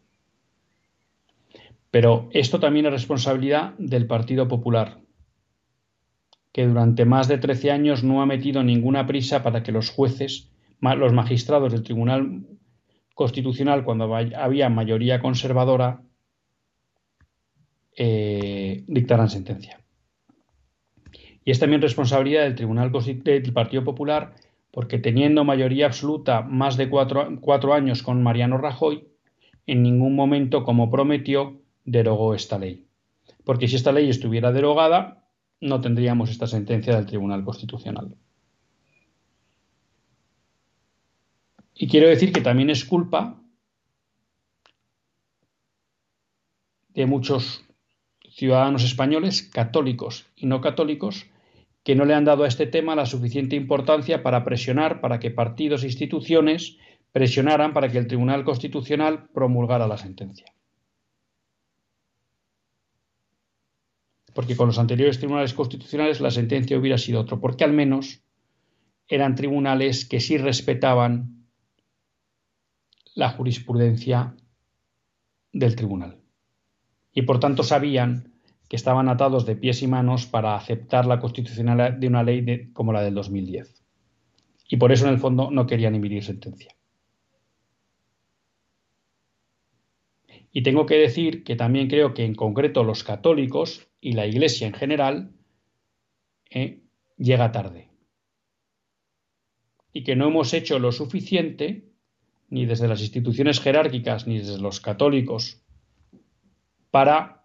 [1.90, 5.01] Pero esto también es responsabilidad del Partido Popular,
[6.52, 10.50] que durante más de 13 años no ha metido ninguna prisa para que los jueces,
[10.80, 12.44] los magistrados del Tribunal
[13.14, 16.02] Constitucional, cuando había mayoría conservadora,
[17.96, 19.80] eh, dictaran sentencia.
[21.44, 24.34] Y es también responsabilidad del Tribunal del Partido Popular,
[24.70, 29.08] porque teniendo mayoría absoluta más de cuatro, cuatro años con Mariano Rajoy,
[29.66, 32.86] en ningún momento, como prometió, derogó esta ley.
[33.44, 35.21] Porque si esta ley estuviera derogada,
[35.62, 38.14] no tendríamos esta sentencia del Tribunal Constitucional.
[41.74, 43.40] Y quiero decir que también es culpa
[46.88, 47.64] de muchos
[48.28, 51.26] ciudadanos españoles, católicos y no católicos,
[51.84, 55.30] que no le han dado a este tema la suficiente importancia para presionar para que
[55.30, 56.76] partidos e instituciones
[57.12, 60.46] presionaran para que el Tribunal Constitucional promulgara la sentencia.
[64.34, 68.22] Porque con los anteriores tribunales constitucionales la sentencia hubiera sido otra, porque al menos
[69.08, 71.46] eran tribunales que sí respetaban
[73.14, 74.34] la jurisprudencia
[75.52, 76.18] del tribunal.
[77.12, 78.32] Y por tanto sabían
[78.68, 82.92] que estaban atados de pies y manos para aceptar la constitucionalidad de una ley como
[82.92, 83.84] la del 2010.
[84.68, 86.74] Y por eso en el fondo no querían emitir sentencia.
[90.52, 94.66] Y tengo que decir que también creo que en concreto los católicos y la Iglesia
[94.66, 95.32] en general
[96.50, 96.82] eh,
[97.16, 97.88] llega tarde.
[99.94, 101.90] Y que no hemos hecho lo suficiente,
[102.50, 105.62] ni desde las instituciones jerárquicas, ni desde los católicos,
[106.90, 107.44] para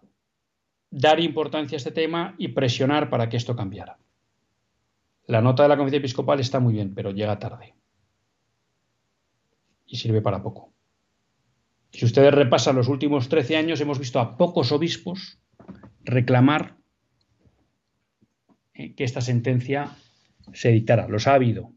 [0.90, 3.98] dar importancia a este tema y presionar para que esto cambiara.
[5.26, 7.74] La nota de la Conferencia Episcopal está muy bien, pero llega tarde.
[9.86, 10.72] Y sirve para poco.
[11.90, 15.38] Si ustedes repasan los últimos 13 años, hemos visto a pocos obispos
[16.04, 16.76] reclamar
[18.74, 19.96] eh, que esta sentencia
[20.52, 21.08] se dictara.
[21.08, 21.72] Los ha habido.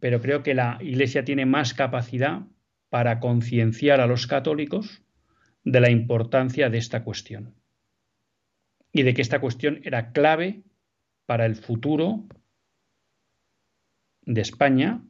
[0.00, 2.42] Pero creo que la Iglesia tiene más capacidad
[2.90, 5.02] para concienciar a los católicos
[5.64, 7.54] de la importancia de esta cuestión
[8.92, 10.62] y de que esta cuestión era clave
[11.26, 12.26] para el futuro
[14.22, 15.02] de España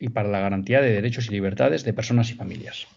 [0.00, 2.88] y para la garantía de derechos y libertades de personas y familias.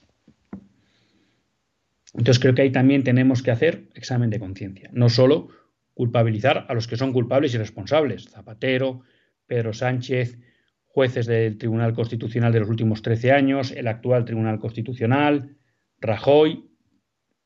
[2.13, 5.49] Entonces creo que ahí también tenemos que hacer examen de conciencia, no solo
[5.93, 9.01] culpabilizar a los que son culpables y responsables, Zapatero,
[9.45, 10.39] Pedro Sánchez,
[10.85, 15.57] jueces del Tribunal Constitucional de los últimos 13 años, el actual Tribunal Constitucional,
[15.99, 16.69] Rajoy,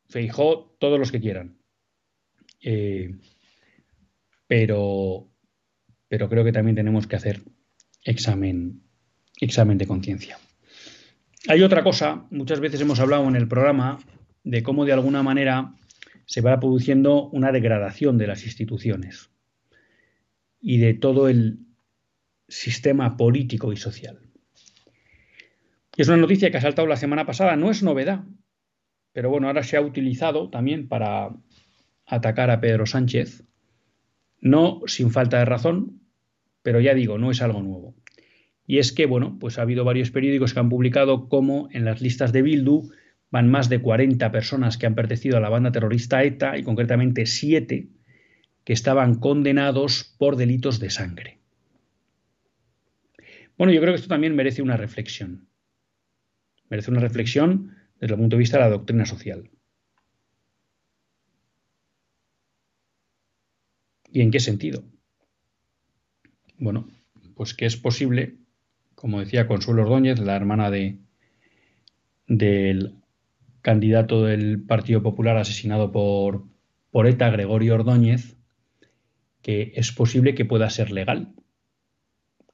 [0.08, 1.58] Feijó, todos los que quieran.
[2.62, 3.16] Eh,
[4.48, 5.30] pero,
[6.08, 7.42] pero creo que también tenemos que hacer
[8.04, 8.87] examen
[9.40, 10.38] examen de conciencia.
[11.48, 14.00] Hay otra cosa, muchas veces hemos hablado en el programa
[14.44, 15.76] de cómo de alguna manera
[16.26, 19.30] se va produciendo una degradación de las instituciones
[20.60, 21.60] y de todo el
[22.48, 24.20] sistema político y social.
[25.96, 28.24] Es una noticia que ha saltado la semana pasada, no es novedad,
[29.14, 31.36] pero bueno, ahora se ha utilizado también para
[32.06, 33.44] atacar a Pedro Sánchez
[34.40, 36.02] No sin falta de razón,
[36.62, 37.96] pero ya digo, no es algo nuevo.
[38.68, 42.02] Y es que, bueno, pues ha habido varios periódicos que han publicado cómo en las
[42.02, 42.92] listas de Bildu
[43.32, 47.26] van más de 40 personas que han pertenecido a la banda terrorista ETA y concretamente
[47.26, 47.88] 7
[48.66, 51.40] que estaban condenados por delitos de sangre.
[53.58, 55.48] Bueno, yo creo que esto también merece una reflexión.
[56.70, 59.50] Merece una reflexión desde el punto de vista de la doctrina social.
[64.12, 64.84] ¿Y en qué sentido?
[66.58, 66.90] Bueno,
[67.36, 68.38] pues que es posible,
[68.98, 70.98] como decía Consuelo Ordóñez, la hermana de,
[72.28, 72.96] del
[73.62, 76.46] candidato del Partido Popular asesinado por,
[76.90, 78.38] por ETA, Gregorio Ordóñez,
[79.44, 81.36] que es posible que pueda ser legal.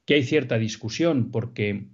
[0.04, 1.86] Que hay cierta discusión porque,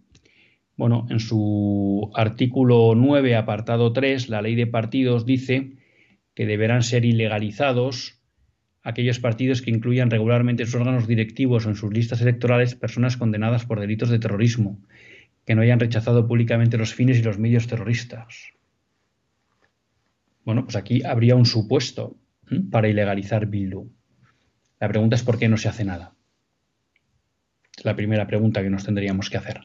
[0.76, 5.76] bueno, en su artículo 9, apartado 3, la ley de partidos dice
[6.34, 8.19] que deberán ser ilegalizados
[8.82, 13.16] aquellos partidos que incluyan regularmente en sus órganos directivos o en sus listas electorales personas
[13.16, 14.80] condenadas por delitos de terrorismo,
[15.44, 18.52] que no hayan rechazado públicamente los fines y los medios terroristas.
[20.44, 22.16] Bueno, pues aquí habría un supuesto
[22.70, 23.90] para ilegalizar Bildu.
[24.80, 26.14] La pregunta es por qué no se hace nada.
[27.76, 29.60] Es la primera pregunta que nos tendríamos que hacer.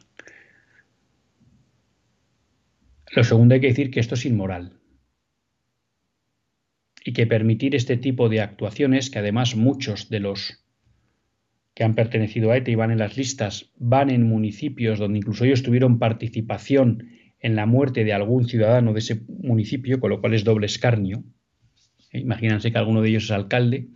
[3.14, 4.78] Lo segundo hay que decir que esto es inmoral
[7.06, 10.64] y que permitir este tipo de actuaciones, que además muchos de los
[11.72, 15.44] que han pertenecido a ETA y van en las listas, van en municipios donde incluso
[15.44, 20.34] ellos tuvieron participación en la muerte de algún ciudadano de ese municipio, con lo cual
[20.34, 21.22] es doble escarnio.
[22.12, 23.86] Imagínense que alguno de ellos es alcalde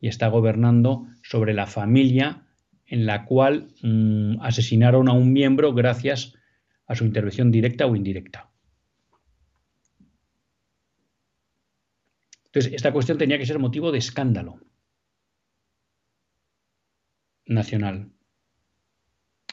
[0.00, 2.46] y está gobernando sobre la familia
[2.86, 6.34] en la cual mm, asesinaron a un miembro gracias
[6.86, 8.53] a su intervención directa o indirecta.
[12.54, 14.60] Entonces, esta cuestión tenía que ser motivo de escándalo
[17.46, 18.12] nacional.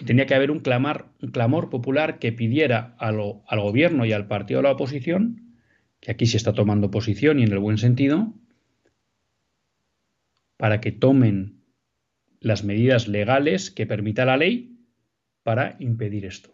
[0.06, 4.68] Tenía que haber un, un clamor popular que pidiera al gobierno y al partido de
[4.68, 5.58] la oposición,
[5.99, 8.36] que aquí se está tomando posición y en el buen sentido,
[10.58, 11.64] para que tomen
[12.39, 14.78] las medidas legales que permita la ley
[15.41, 16.54] para impedir esto.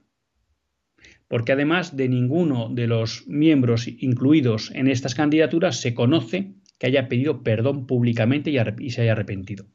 [1.28, 7.10] Porque además de ninguno de los miembros incluidos en estas candidaturas se conoce que haya
[7.10, 9.66] pedido perdón públicamente y, se haya arrepentido.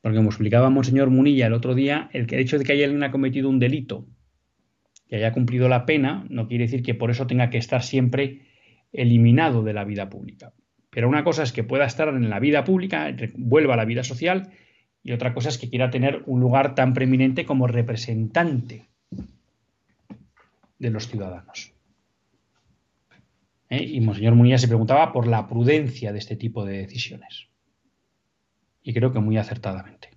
[0.00, 3.10] Porque como explicaba Monseñor Munilla el otro día, el hecho de que haya alguien ha
[3.10, 4.06] cometido un delito
[5.08, 8.46] y haya cumplido la pena no quiere decir que por eso tenga que estar siempre
[8.92, 10.52] eliminado de la vida pública.
[10.90, 14.04] Pero una cosa es que pueda estar en la vida pública, vuelva a la vida
[14.04, 14.50] social,
[15.02, 18.88] y otra cosa es que quiera tener un lugar tan preeminente como representante
[20.78, 21.72] de los ciudadanos.
[23.70, 23.84] ¿Eh?
[23.84, 27.48] Y Monseñor Munilla se preguntaba por la prudencia de este tipo de decisiones.
[28.82, 30.10] Y creo que muy acertadamente.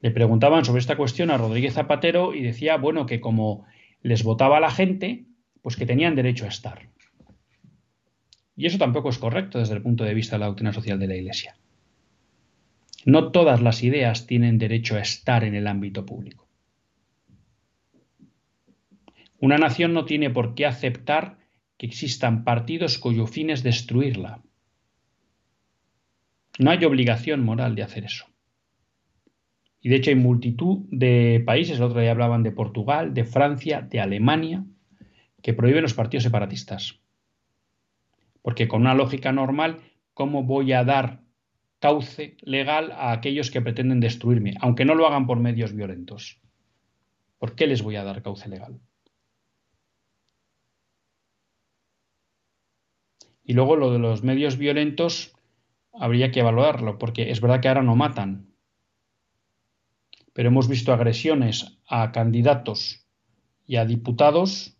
[0.00, 3.64] Le preguntaban sobre esta cuestión a Rodríguez Zapatero y decía, bueno, que como
[4.02, 5.24] les votaba la gente,
[5.62, 6.88] pues que tenían derecho a estar.
[8.54, 11.06] Y eso tampoco es correcto desde el punto de vista de la doctrina social de
[11.06, 11.56] la Iglesia.
[13.04, 16.47] No todas las ideas tienen derecho a estar en el ámbito público.
[19.40, 21.38] Una nación no tiene por qué aceptar
[21.76, 24.42] que existan partidos cuyo fin es destruirla.
[26.58, 28.26] No hay obligación moral de hacer eso.
[29.80, 33.80] Y de hecho hay multitud de países, el otro día hablaban de Portugal, de Francia,
[33.80, 34.64] de Alemania,
[35.40, 37.00] que prohíben los partidos separatistas.
[38.42, 39.78] Porque con una lógica normal,
[40.14, 41.22] ¿cómo voy a dar
[41.78, 46.40] cauce legal a aquellos que pretenden destruirme, aunque no lo hagan por medios violentos?
[47.38, 48.80] ¿Por qué les voy a dar cauce legal?
[53.48, 55.34] Y luego lo de los medios violentos
[55.94, 58.52] habría que evaluarlo, porque es verdad que ahora no matan,
[60.34, 63.06] pero hemos visto agresiones a candidatos
[63.66, 64.76] y a diputados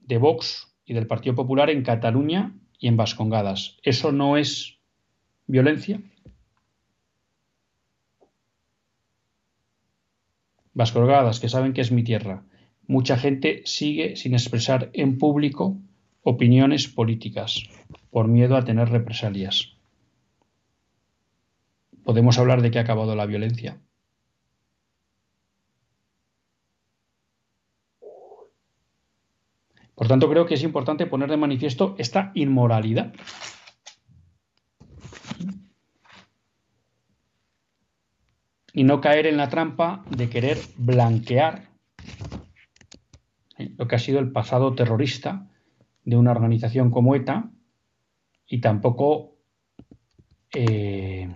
[0.00, 3.78] de Vox y del Partido Popular en Cataluña y en Vascongadas.
[3.84, 4.80] ¿Eso no es
[5.46, 6.02] violencia?
[10.72, 12.44] Vascongadas, que saben que es mi tierra.
[12.88, 15.78] Mucha gente sigue sin expresar en público
[16.24, 17.62] opiniones políticas
[18.10, 19.76] por miedo a tener represalias.
[22.02, 23.80] ¿Podemos hablar de que ha acabado la violencia?
[29.94, 33.14] Por tanto, creo que es importante poner de manifiesto esta inmoralidad.
[38.72, 41.68] Y no caer en la trampa de querer blanquear
[43.76, 45.48] lo que ha sido el pasado terrorista
[46.04, 47.50] de una organización como ETA,
[48.46, 49.34] y tampoco
[50.54, 51.28] eh,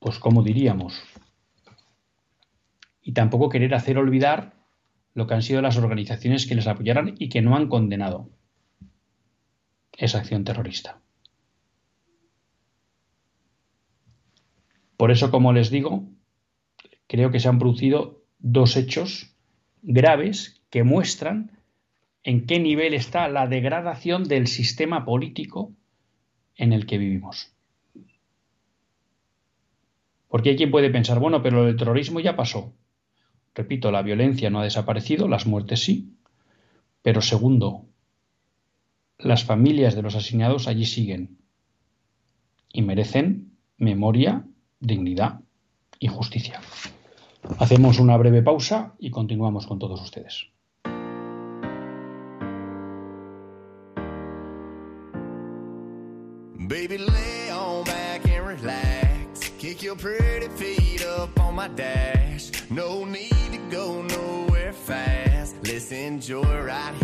[0.00, 1.00] pues como diríamos,
[3.02, 4.54] y tampoco querer hacer olvidar
[5.14, 8.30] lo que han sido las organizaciones que les apoyaron y que no han condenado
[9.92, 11.00] esa acción terrorista.
[14.96, 16.08] Por eso, como les digo,
[17.06, 19.36] creo que se han producido dos hechos
[19.82, 21.58] graves que muestran
[22.22, 25.72] en qué nivel está la degradación del sistema político
[26.56, 27.52] en el que vivimos.
[30.28, 32.72] Porque hay quien puede pensar, bueno, pero el terrorismo ya pasó.
[33.54, 36.14] Repito, la violencia no ha desaparecido, las muertes sí.
[37.02, 37.86] Pero segundo,
[39.18, 41.38] las familias de los asesinados allí siguen
[42.72, 44.44] y merecen memoria,
[44.78, 45.40] dignidad
[45.98, 46.60] y justicia.
[47.58, 50.50] Hacemos una breve pausa y continuamos con todos ustedes.
[56.70, 59.50] Baby, lay on back and relax.
[59.58, 62.52] Kick your pretty feet up on my dash.
[62.70, 65.56] No need to go nowhere fast.
[65.64, 66.99] Let's enjoy right here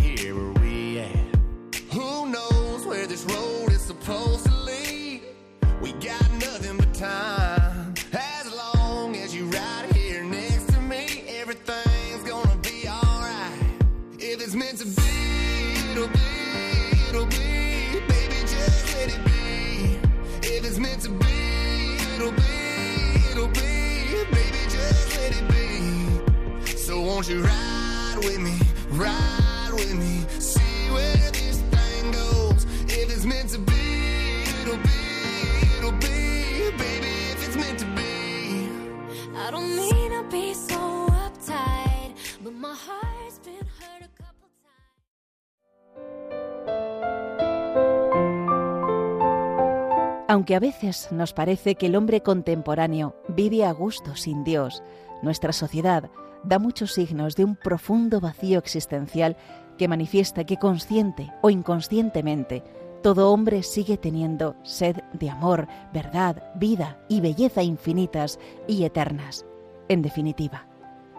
[50.28, 54.82] Aunque a veces nos parece que el hombre contemporáneo vive a gusto sin Dios,
[55.22, 56.10] nuestra sociedad
[56.44, 59.36] da muchos signos de un profundo vacío existencial
[59.78, 62.62] que manifiesta que consciente o inconscientemente
[63.02, 69.46] todo hombre sigue teniendo sed de amor, verdad, vida y belleza infinitas y eternas.
[69.88, 70.66] En definitiva,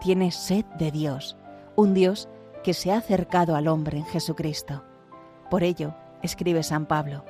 [0.00, 1.36] tiene sed de Dios,
[1.76, 2.28] un Dios
[2.62, 4.84] que se ha acercado al hombre en Jesucristo.
[5.50, 7.24] Por ello, escribe San Pablo,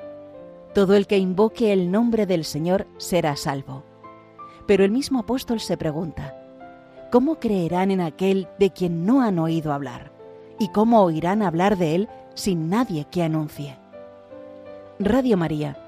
[0.74, 3.84] todo el que invoque el nombre del Señor será salvo.
[4.66, 6.34] Pero el mismo apóstol se pregunta,
[7.11, 10.12] ¿cómo creerán en aquel de quien no han oído hablar?
[10.59, 13.78] ¿Y cómo oirán hablar de él sin nadie que anuncie?
[14.99, 15.88] Radio María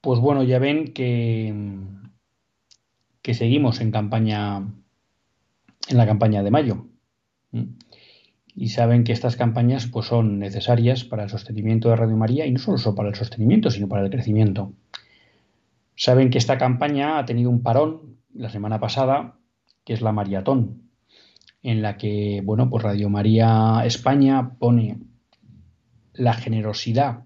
[0.00, 1.54] Pues bueno, ya ven que,
[3.22, 4.58] que seguimos en campaña,
[5.88, 6.86] en la campaña de mayo.
[8.54, 12.52] Y saben que estas campañas pues, son necesarias para el sostenimiento de Radio María y
[12.52, 14.72] no solo para el sostenimiento, sino para el crecimiento.
[15.96, 19.36] Saben que esta campaña ha tenido un parón la semana pasada,
[19.84, 20.90] que es la maratón,
[21.62, 24.98] en la que, bueno, pues Radio María España pone
[26.14, 27.24] la generosidad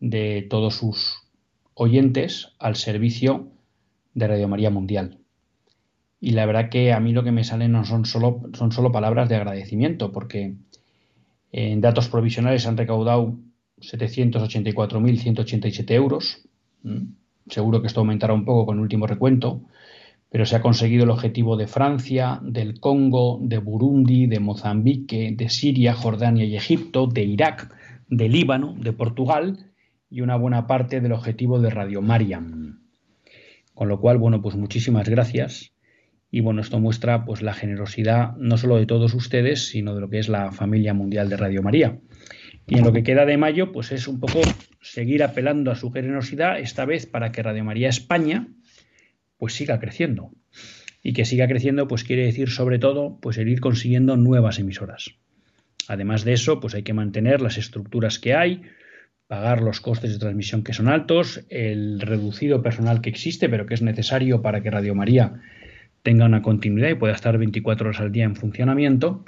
[0.00, 1.17] de todos sus
[1.78, 3.48] oyentes al servicio
[4.12, 5.18] de Radio María Mundial.
[6.20, 8.90] Y la verdad que a mí lo que me sale no son solo, son solo
[8.90, 10.56] palabras de agradecimiento, porque
[11.52, 13.36] en datos provisionales han recaudado
[13.78, 16.42] 784.187 euros.
[17.48, 19.62] Seguro que esto aumentará un poco con el último recuento,
[20.30, 25.48] pero se ha conseguido el objetivo de Francia, del Congo, de Burundi, de Mozambique, de
[25.48, 27.72] Siria, Jordania y Egipto, de Irak,
[28.08, 29.67] de Líbano, de Portugal
[30.10, 32.80] y una buena parte del objetivo de Radio Mariam.
[33.74, 35.72] Con lo cual, bueno, pues muchísimas gracias
[36.30, 40.10] Y bueno, esto muestra pues la generosidad no solo de todos ustedes, sino de lo
[40.10, 41.98] que es la familia mundial de Radio María.
[42.66, 44.40] Y en lo que queda de mayo, pues es un poco
[44.82, 48.48] seguir apelando a su generosidad, esta vez para que Radio María España
[49.38, 50.32] pues siga creciendo.
[51.02, 55.14] Y que siga creciendo, pues quiere decir sobre todo, pues el ir consiguiendo nuevas emisoras.
[55.86, 58.62] Además de eso, pues hay que mantener las estructuras que hay,
[59.28, 63.74] pagar los costes de transmisión que son altos, el reducido personal que existe, pero que
[63.74, 65.40] es necesario para que Radio María
[66.02, 69.24] tenga una continuidad y pueda estar 24 horas al día en funcionamiento.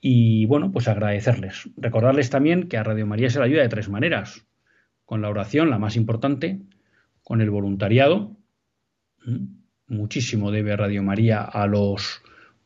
[0.00, 1.70] Y bueno, pues agradecerles.
[1.76, 4.46] Recordarles también que a Radio María se le ayuda de tres maneras.
[5.04, 6.60] Con la oración, la más importante,
[7.22, 8.36] con el voluntariado.
[9.86, 12.22] Muchísimo debe Radio María a los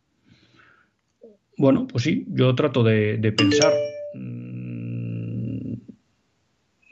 [1.58, 3.74] Bueno, pues sí, yo trato de, pensar.
[4.14, 5.74] Mm,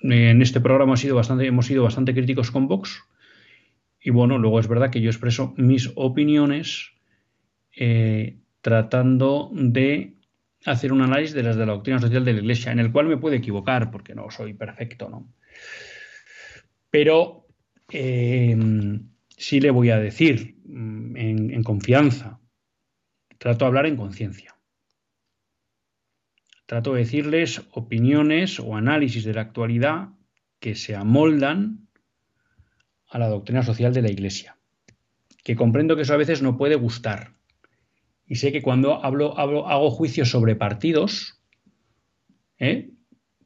[0.04, 3.04] en este programa sido bastante, hemos sido bastante críticos con Vox.
[4.02, 6.92] Y bueno, luego es verdad que yo expreso mis opiniones
[7.76, 10.14] eh, tratando de
[10.66, 13.08] hacer un análisis de las de la doctrina social de la Iglesia, en el cual
[13.08, 15.34] me puedo equivocar, porque no soy perfecto, ¿no?
[16.90, 17.48] Pero
[17.90, 18.56] eh,
[19.38, 22.40] sí le voy a decir mm, en, confianza,
[23.38, 24.56] trato de hablar en conciencia.
[26.66, 30.10] Trato de decirles opiniones o análisis de la actualidad
[30.60, 31.88] que se amoldan
[33.10, 34.58] a la doctrina social de la Iglesia.
[35.44, 37.34] Que comprendo que eso a veces no puede gustar.
[38.34, 41.40] Y sé que cuando hago juicios sobre partidos,
[42.58, 42.90] ¿eh?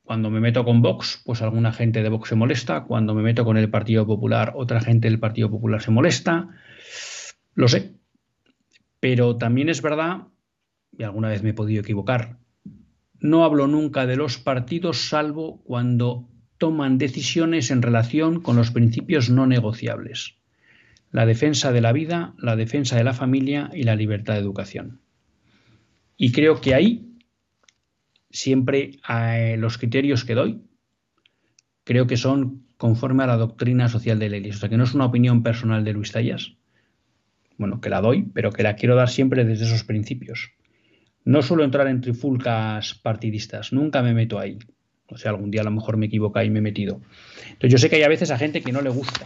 [0.02, 2.86] Cuando me meto con Vox, pues alguna gente de Vox se molesta.
[2.86, 6.48] Cuando me meto con el Partido Popular, otra gente del Partido Popular se molesta.
[7.54, 7.98] Lo sé.
[9.02, 10.28] Pero también es verdad,
[10.98, 12.38] y alguna vez me he podido equivocar,
[13.20, 19.30] no hablo nunca de los partidos salvo cuando toman decisiones en relación con los principios
[19.30, 20.38] no negociables.
[21.12, 24.99] La defensa de la vida, la defensa de la familia y la libertad de educación.
[26.18, 27.18] Y creo que ahí
[28.30, 30.62] siempre eh, los criterios que doy
[31.84, 34.58] creo que son conforme a la doctrina social de la Iglesia.
[34.58, 36.53] O sea, que no es una opinión personal de Luis Tallas,
[37.58, 40.51] bueno, que la doy, pero que la quiero dar siempre desde esos principios.
[41.24, 44.60] No suelo entrar en trifulcas partidistas, nunca me meto ahí.
[45.10, 47.01] O sea, algún día a lo mejor me equivoca y me he metido.
[47.43, 49.26] Entonces yo sé que hay a veces a gente que no le gusta,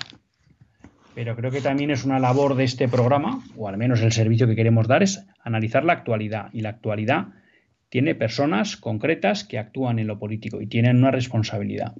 [1.14, 4.48] pero creo que también es una labor de este programa, o al menos el servicio
[4.48, 6.50] que queremos dar, es analizar la actualidad.
[6.54, 7.28] Y la actualidad
[7.90, 11.94] tiene personas concretas que actúan en lo político y tienen una responsabilidad.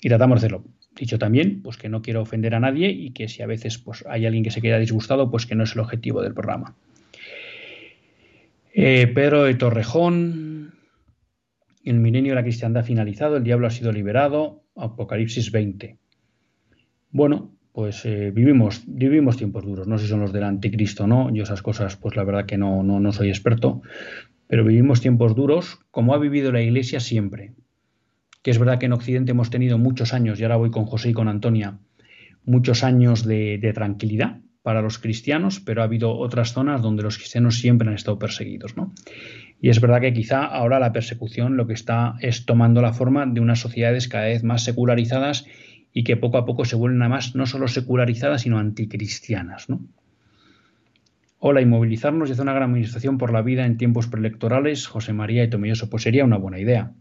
[0.00, 0.64] Y tratamos de hacerlo.
[0.96, 4.04] Dicho también, pues que no quiero ofender a nadie y que si a veces pues,
[4.08, 6.74] hay alguien que se queda disgustado, pues que no es el objetivo del programa.
[8.72, 10.74] Eh, Pedro de Torrejón,
[11.84, 15.98] el milenio de la cristiandad finalizado, el diablo ha sido liberado, Apocalipsis 20.
[17.10, 21.06] Bueno, pues eh, vivimos, vivimos tiempos duros, no sé si son los del anticristo o
[21.06, 23.82] no, yo esas cosas pues la verdad que no, no, no soy experto,
[24.48, 27.52] pero vivimos tiempos duros como ha vivido la Iglesia siempre.
[28.42, 31.10] Que es verdad que en Occidente hemos tenido muchos años, y ahora voy con José
[31.10, 31.78] y con Antonia,
[32.44, 37.60] muchos años de, tranquilidad para los cristianos, pero ha habido otras zonas donde los cristianos
[37.60, 38.76] siempre han estado perseguidos.
[38.76, 38.92] ¿no?
[39.60, 43.24] Y es verdad que quizá ahora la persecución lo que está es tomando la forma
[43.24, 45.46] de unas sociedades cada vez más secularizadas
[45.98, 49.68] y que poco a poco se vuelven además no solo secularizadas, sino anticristianas.
[49.68, 49.80] ¿no?
[51.40, 55.42] Hola, inmovilizarnos y hacer una gran administración por la vida en tiempos preelectorales, José María
[55.42, 56.92] y Tomelloso, pues sería una buena idea.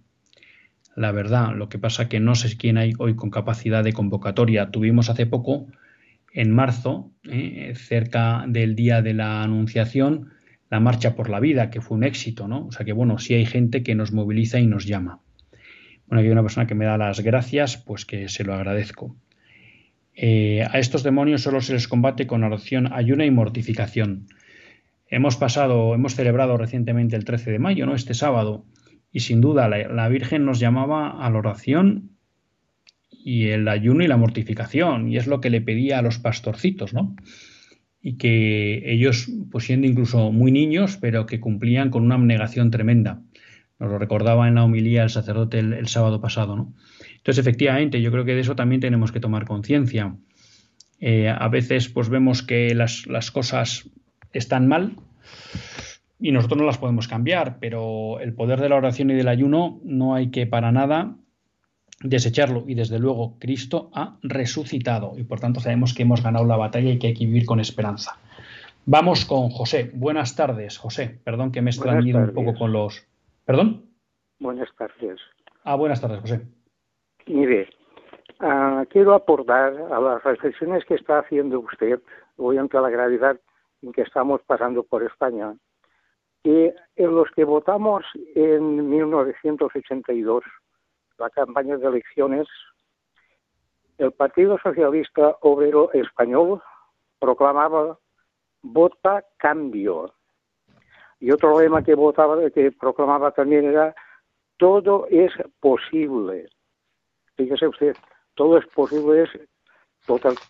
[0.96, 4.72] La verdad, lo que pasa que no sé quién hay hoy con capacidad de convocatoria.
[4.72, 5.68] Tuvimos hace poco,
[6.34, 10.32] en marzo, eh, cerca del día de la Anunciación,
[10.72, 12.66] la Marcha por la Vida, que fue un éxito, ¿no?
[12.66, 15.22] O sea que, bueno, sí hay gente que nos moviliza y nos llama.
[16.08, 19.16] Bueno, aquí hay una persona que me da las gracias, pues que se lo agradezco.
[20.16, 24.28] Eh, a estos demonios solo se les combate con oración, ayuna y mortificación.
[25.10, 27.94] Hemos pasado, hemos celebrado recientemente el 13 de mayo, ¿no?
[27.94, 28.66] Este sábado,
[29.12, 32.12] y sin duda la, Virgen nos llamaba a la oración
[33.10, 36.94] y el ayuno y la mortificación, y es lo que le pedía a los pastorcitos,
[36.94, 37.16] ¿no?
[38.02, 43.22] y que ellos, pues siendo incluso muy niños, pero que cumplían con una abnegación tremenda.
[43.80, 46.74] Nos lo recordaba en la homilía el sacerdote el, sábado pasado, ¿no?
[47.18, 50.16] Entonces, efectivamente, yo creo que de eso también tenemos que tomar conciencia.
[51.00, 53.90] Eh, a veces, pues vemos que las, las cosas
[54.34, 54.96] están mal
[56.20, 59.80] y nosotros no las podemos cambiar, pero el poder de la oración y del ayuno
[59.84, 61.16] no hay que para nada
[62.02, 66.58] desecharlo y desde luego Cristo ha resucitado y por tanto sabemos que hemos ganado la
[66.58, 68.18] batalla y que hay que vivir con esperanza.
[68.86, 69.92] Vamos con José.
[69.94, 71.20] Buenas tardes, José.
[71.24, 73.06] Perdón que me he extrañido un poco con los...
[73.48, 73.90] ¿Perdón?
[74.40, 75.22] Buenas tardes.
[75.64, 76.46] Ah, buenas tardes, José.
[77.28, 77.70] Mire,
[78.42, 82.02] uh, quiero aportar a las reflexiones que está haciendo usted
[82.36, 83.40] hoy ante la gravedad
[83.82, 85.56] en que estamos pasando por España,
[86.44, 88.04] que en los que votamos
[88.36, 90.44] en 1982
[91.18, 92.48] la campaña de elecciones,
[93.98, 96.62] el Partido Socialista Obrero Español
[97.18, 97.98] proclamaba
[98.62, 100.14] vota cambio.
[101.20, 103.96] Y otro lema que votaba, que proclamaba también era
[104.58, 106.48] todo es posible.
[107.36, 107.96] Fíjese usted,
[108.36, 109.30] todo es posible es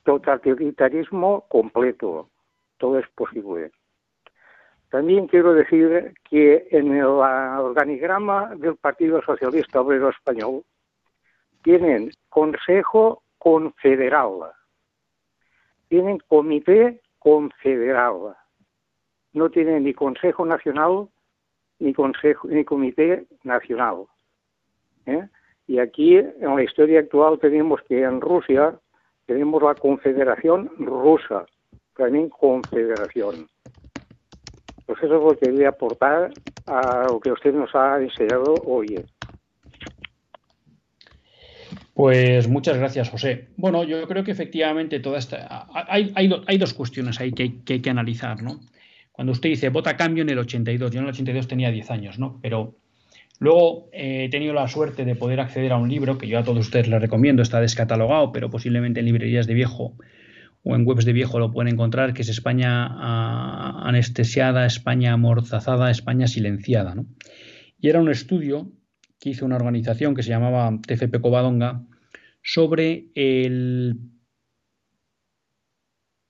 [0.03, 2.29] totalitarismo completo.
[2.77, 3.71] Todo es posible.
[4.89, 10.63] También quiero decir que en el organigrama del Partido Socialista Obrero Español
[11.63, 14.51] tienen Consejo Confederal,
[15.89, 18.35] tienen Comité Confederal,
[19.33, 21.07] no tienen ni Consejo Nacional
[21.79, 24.05] ni Consejo ni Comité Nacional.
[25.05, 25.27] ¿eh?
[25.67, 28.79] Y aquí en la historia actual tenemos que en Rusia
[29.25, 31.45] tenemos la Confederación Rusa,
[31.95, 33.47] también Confederación.
[34.85, 36.31] Pues eso es lo que quería aportar
[36.65, 39.03] a lo que usted nos ha enseñado hoy.
[41.93, 43.47] Pues muchas gracias, José.
[43.57, 45.67] Bueno, yo creo que efectivamente toda esta.
[45.73, 48.59] Hay, hay, dos cuestiones ahí que, hay que analizar, ¿no?
[49.17, 52.19] Cuando usted dice vota cambio en el 82, yo en el 82 tenía 10 años,
[52.19, 52.37] ¿no?
[52.39, 52.77] Pero
[53.39, 56.43] luego eh, he tenido la suerte de poder acceder a un libro que yo a
[56.43, 59.97] todos ustedes les recomiendo, está descatalogado, pero posiblemente en librerías de viejo,
[60.61, 65.89] o en webs de viejo lo pueden encontrar, que es España ah, anestesiada, España amordazada,
[65.89, 66.93] España silenciada.
[66.93, 67.07] ¿no?
[67.79, 68.71] Y era un estudio
[69.19, 71.81] que hizo una organización que se llamaba TFP Covadonga
[72.43, 73.97] sobre el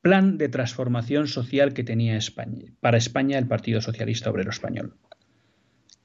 [0.07, 4.95] plan de transformación social que tenía España, para España el Partido Socialista Obrero Español,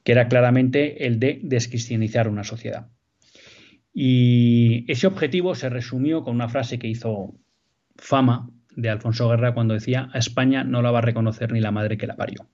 [0.02, 2.88] que era claramente el de descristianizar una sociedad.
[3.94, 7.36] Y ese objetivo se resumió con una frase que hizo
[7.94, 11.70] fama de Alfonso Guerra cuando decía a España no la va a reconocer ni la
[11.70, 12.48] madre que la parió.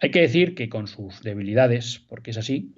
[0.00, 2.76] Hay que decir que con sus debilidades, porque es así,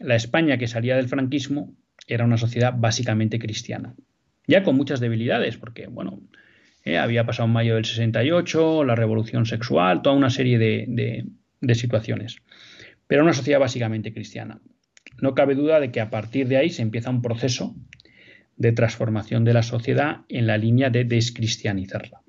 [0.00, 1.74] la España que salía del franquismo
[2.06, 3.94] era una sociedad básicamente cristiana.
[4.46, 6.20] Ya con muchas debilidades, porque, bueno,
[6.84, 11.26] eh, había pasado mayo del 68, la revolución sexual, toda una serie de,
[11.74, 12.36] situaciones.
[13.06, 14.60] Pero una sociedad básicamente cristiana.
[15.20, 17.74] No cabe duda de que a partir de ahí se empieza un proceso
[18.56, 22.20] de transformación de la sociedad en la línea de descristianizarla.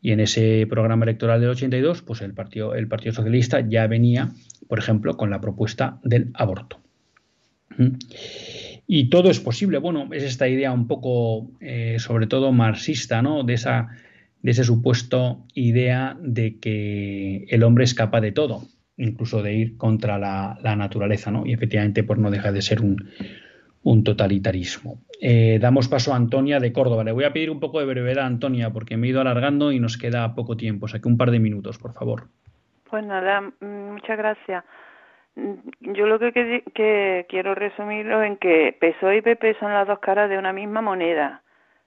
[0.00, 4.32] Y en ese programa electoral del 82, pues el Partido, el partido Socialista ya venía,
[4.68, 6.80] por ejemplo, con la propuesta del aborto.
[8.86, 9.78] Y todo es posible.
[9.78, 13.44] Bueno, es esta idea un poco, eh, sobre todo marxista, ¿no?
[13.44, 13.88] De esa,
[14.42, 18.62] de ese supuesto idea de que el hombre es capaz de todo,
[18.96, 21.46] incluso de ir contra la, la naturaleza, ¿no?
[21.46, 23.08] Y efectivamente, pues no deja de ser un,
[23.82, 24.98] un totalitarismo.
[25.20, 27.04] Eh, damos paso a Antonia de Córdoba.
[27.04, 29.80] Le voy a pedir un poco de brevedad, Antonia, porque me he ido alargando y
[29.80, 30.86] nos queda poco tiempo.
[30.86, 32.24] O sea que un par de minutos, por favor.
[32.90, 34.64] Pues nada, mm, muchas gracias.
[35.34, 35.54] Mm,
[35.92, 40.28] yo lo que, que, quiero resumirlo en que PSOE y PP son las dos caras
[40.28, 41.42] de una misma moneda.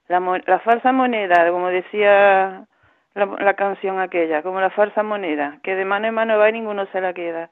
[0.08, 2.66] La, la falsa moneda, como decía
[3.14, 6.52] la, la, canción aquella, como la falsa moneda, que de mano en mano va y
[6.52, 7.50] ninguno se la queda.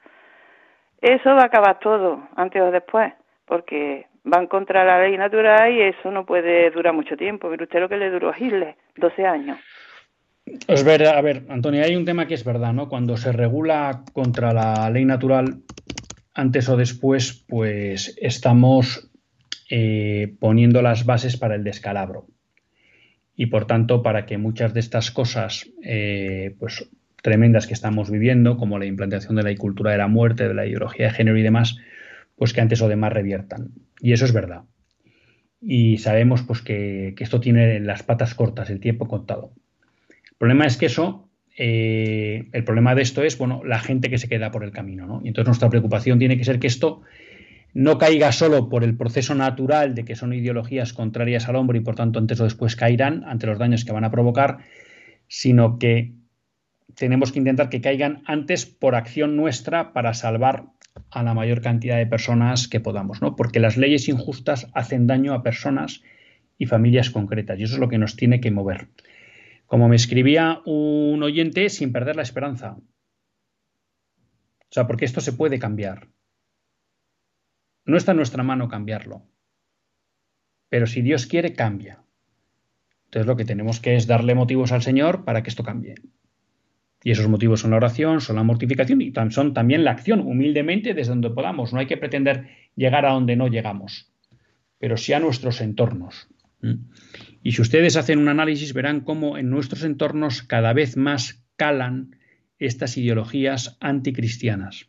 [1.00, 3.12] Eso va a acabar todo, antes o después,
[3.46, 7.48] porque van contra la ley natural y eso no puede durar mucho tiempo.
[7.48, 9.58] Mire usted lo que le duró a Hitler, 12 años.
[10.46, 12.88] Es verdad, a ver, Antonio, hay un tema que es verdad, ¿no?
[12.88, 15.62] Cuando se regula contra la ley natural,
[16.34, 19.10] antes o después, pues estamos
[19.70, 22.26] eh, poniendo las bases para el descalabro.
[23.36, 26.88] Y por tanto, para que muchas de estas cosas, eh, pues
[27.22, 30.66] tremendas que estamos viviendo, como la implantación de la cultura de la muerte, de la
[30.66, 31.78] ideología de género y demás,
[32.36, 33.70] pues que antes o demás reviertan.
[34.00, 34.64] Y eso es verdad.
[35.60, 39.52] Y sabemos pues que, esto tiene las patas cortas, el tiempo contado.
[40.34, 44.18] El problema es que eso, eh, el problema de esto es, bueno, la gente que
[44.18, 45.20] se queda por el camino, ¿no?
[45.22, 47.02] Y entonces nuestra preocupación tiene que ser que esto
[47.72, 51.82] no caiga solo por el proceso natural de que son ideologías contrarias al hombre y
[51.82, 54.58] por tanto antes o después caerán ante los daños que van a provocar,
[55.26, 56.12] sino que
[56.94, 60.66] tenemos que intentar que caigan antes por acción nuestra para salvar
[61.10, 63.34] a la mayor cantidad de personas que podamos, ¿no?
[63.34, 66.02] Porque las leyes injustas hacen daño a personas
[66.56, 68.86] y familias concretas y eso es lo que nos tiene que mover.
[69.74, 72.76] Como me escribía un oyente, sin perder la esperanza.
[72.76, 76.06] O sea, porque esto se puede cambiar.
[77.84, 79.26] No está en nuestra mano cambiarlo.
[80.68, 82.04] Pero si Dios quiere, cambia.
[83.06, 85.96] Entonces lo que tenemos que es darle motivos al Señor para que esto cambie.
[87.02, 90.94] Y esos motivos son la oración, son la mortificación y son también la acción, humildemente
[90.94, 91.72] desde donde podamos.
[91.72, 92.46] No hay que pretender
[92.76, 94.08] llegar a donde no llegamos,
[94.78, 96.28] pero sí a nuestros entornos.
[97.44, 102.16] Y si ustedes hacen un análisis, verán cómo en nuestros entornos cada vez más calan
[102.58, 104.88] estas ideologías anticristianas.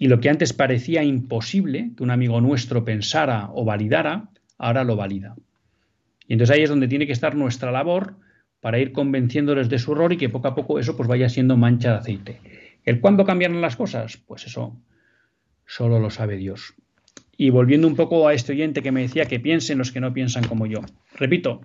[0.00, 4.96] Y lo que antes parecía imposible que un amigo nuestro pensara o validara, ahora lo
[4.96, 5.36] valida.
[6.26, 8.16] Y entonces ahí es donde tiene que estar nuestra labor
[8.60, 11.56] para ir convenciéndoles de su error y que poco a poco eso pues vaya siendo
[11.56, 12.40] mancha de aceite.
[12.84, 14.16] ¿El cuándo cambiarán las cosas?
[14.16, 14.82] Pues eso
[15.64, 16.74] solo lo sabe Dios.
[17.42, 20.14] Y volviendo un poco a este oyente que me decía que piensen los que no
[20.14, 20.78] piensan como yo.
[21.16, 21.62] Repito,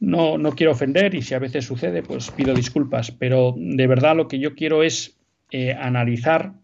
[0.00, 4.16] no, no quiero ofender y si a veces sucede, pues pido disculpas, pero de verdad
[4.16, 5.20] lo que yo quiero es
[5.52, 6.54] eh, analizar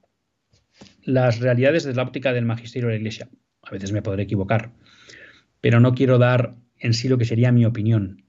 [1.05, 3.29] las realidades desde la óptica del magisterio de la Iglesia.
[3.63, 4.73] A veces me podré equivocar,
[5.61, 8.25] pero no quiero dar en sí lo que sería mi opinión.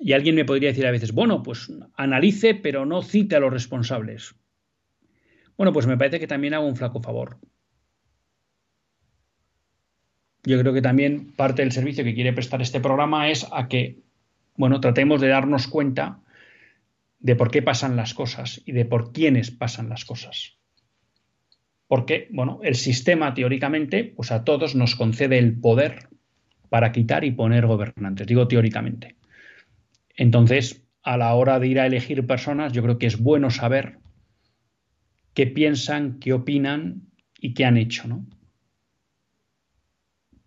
[0.00, 3.52] Y alguien me podría decir a veces, bueno, pues analice, pero no cite a los
[3.52, 4.34] responsables.
[5.56, 7.38] Bueno, pues me parece que también hago un flaco favor.
[10.44, 14.00] Yo creo que también parte del servicio que quiere prestar este programa es a que,
[14.56, 16.20] bueno, tratemos de darnos cuenta
[17.20, 20.58] de por qué pasan las cosas y de por quiénes pasan las cosas.
[21.86, 26.08] Porque, bueno, el sistema teóricamente, pues a todos nos concede el poder
[26.68, 29.16] para quitar y poner gobernantes, digo teóricamente.
[30.16, 33.98] Entonces, a la hora de ir a elegir personas, yo creo que es bueno saber
[35.34, 37.02] qué piensan, qué opinan
[37.38, 38.26] y qué han hecho, ¿no?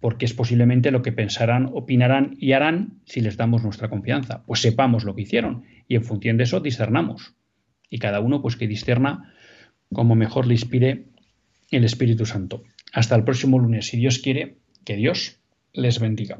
[0.05, 4.43] Porque es posiblemente lo que pensarán, opinarán y harán si les damos nuestra confianza.
[4.45, 7.33] Pues sepamos lo que hicieron y en función de eso discernamos.
[7.89, 9.33] Y cada uno, pues que discerna
[9.91, 11.07] como mejor le inspire
[11.71, 12.61] el Espíritu Santo.
[12.93, 15.39] Hasta el próximo lunes, si Dios quiere, que Dios
[15.73, 16.39] les bendiga.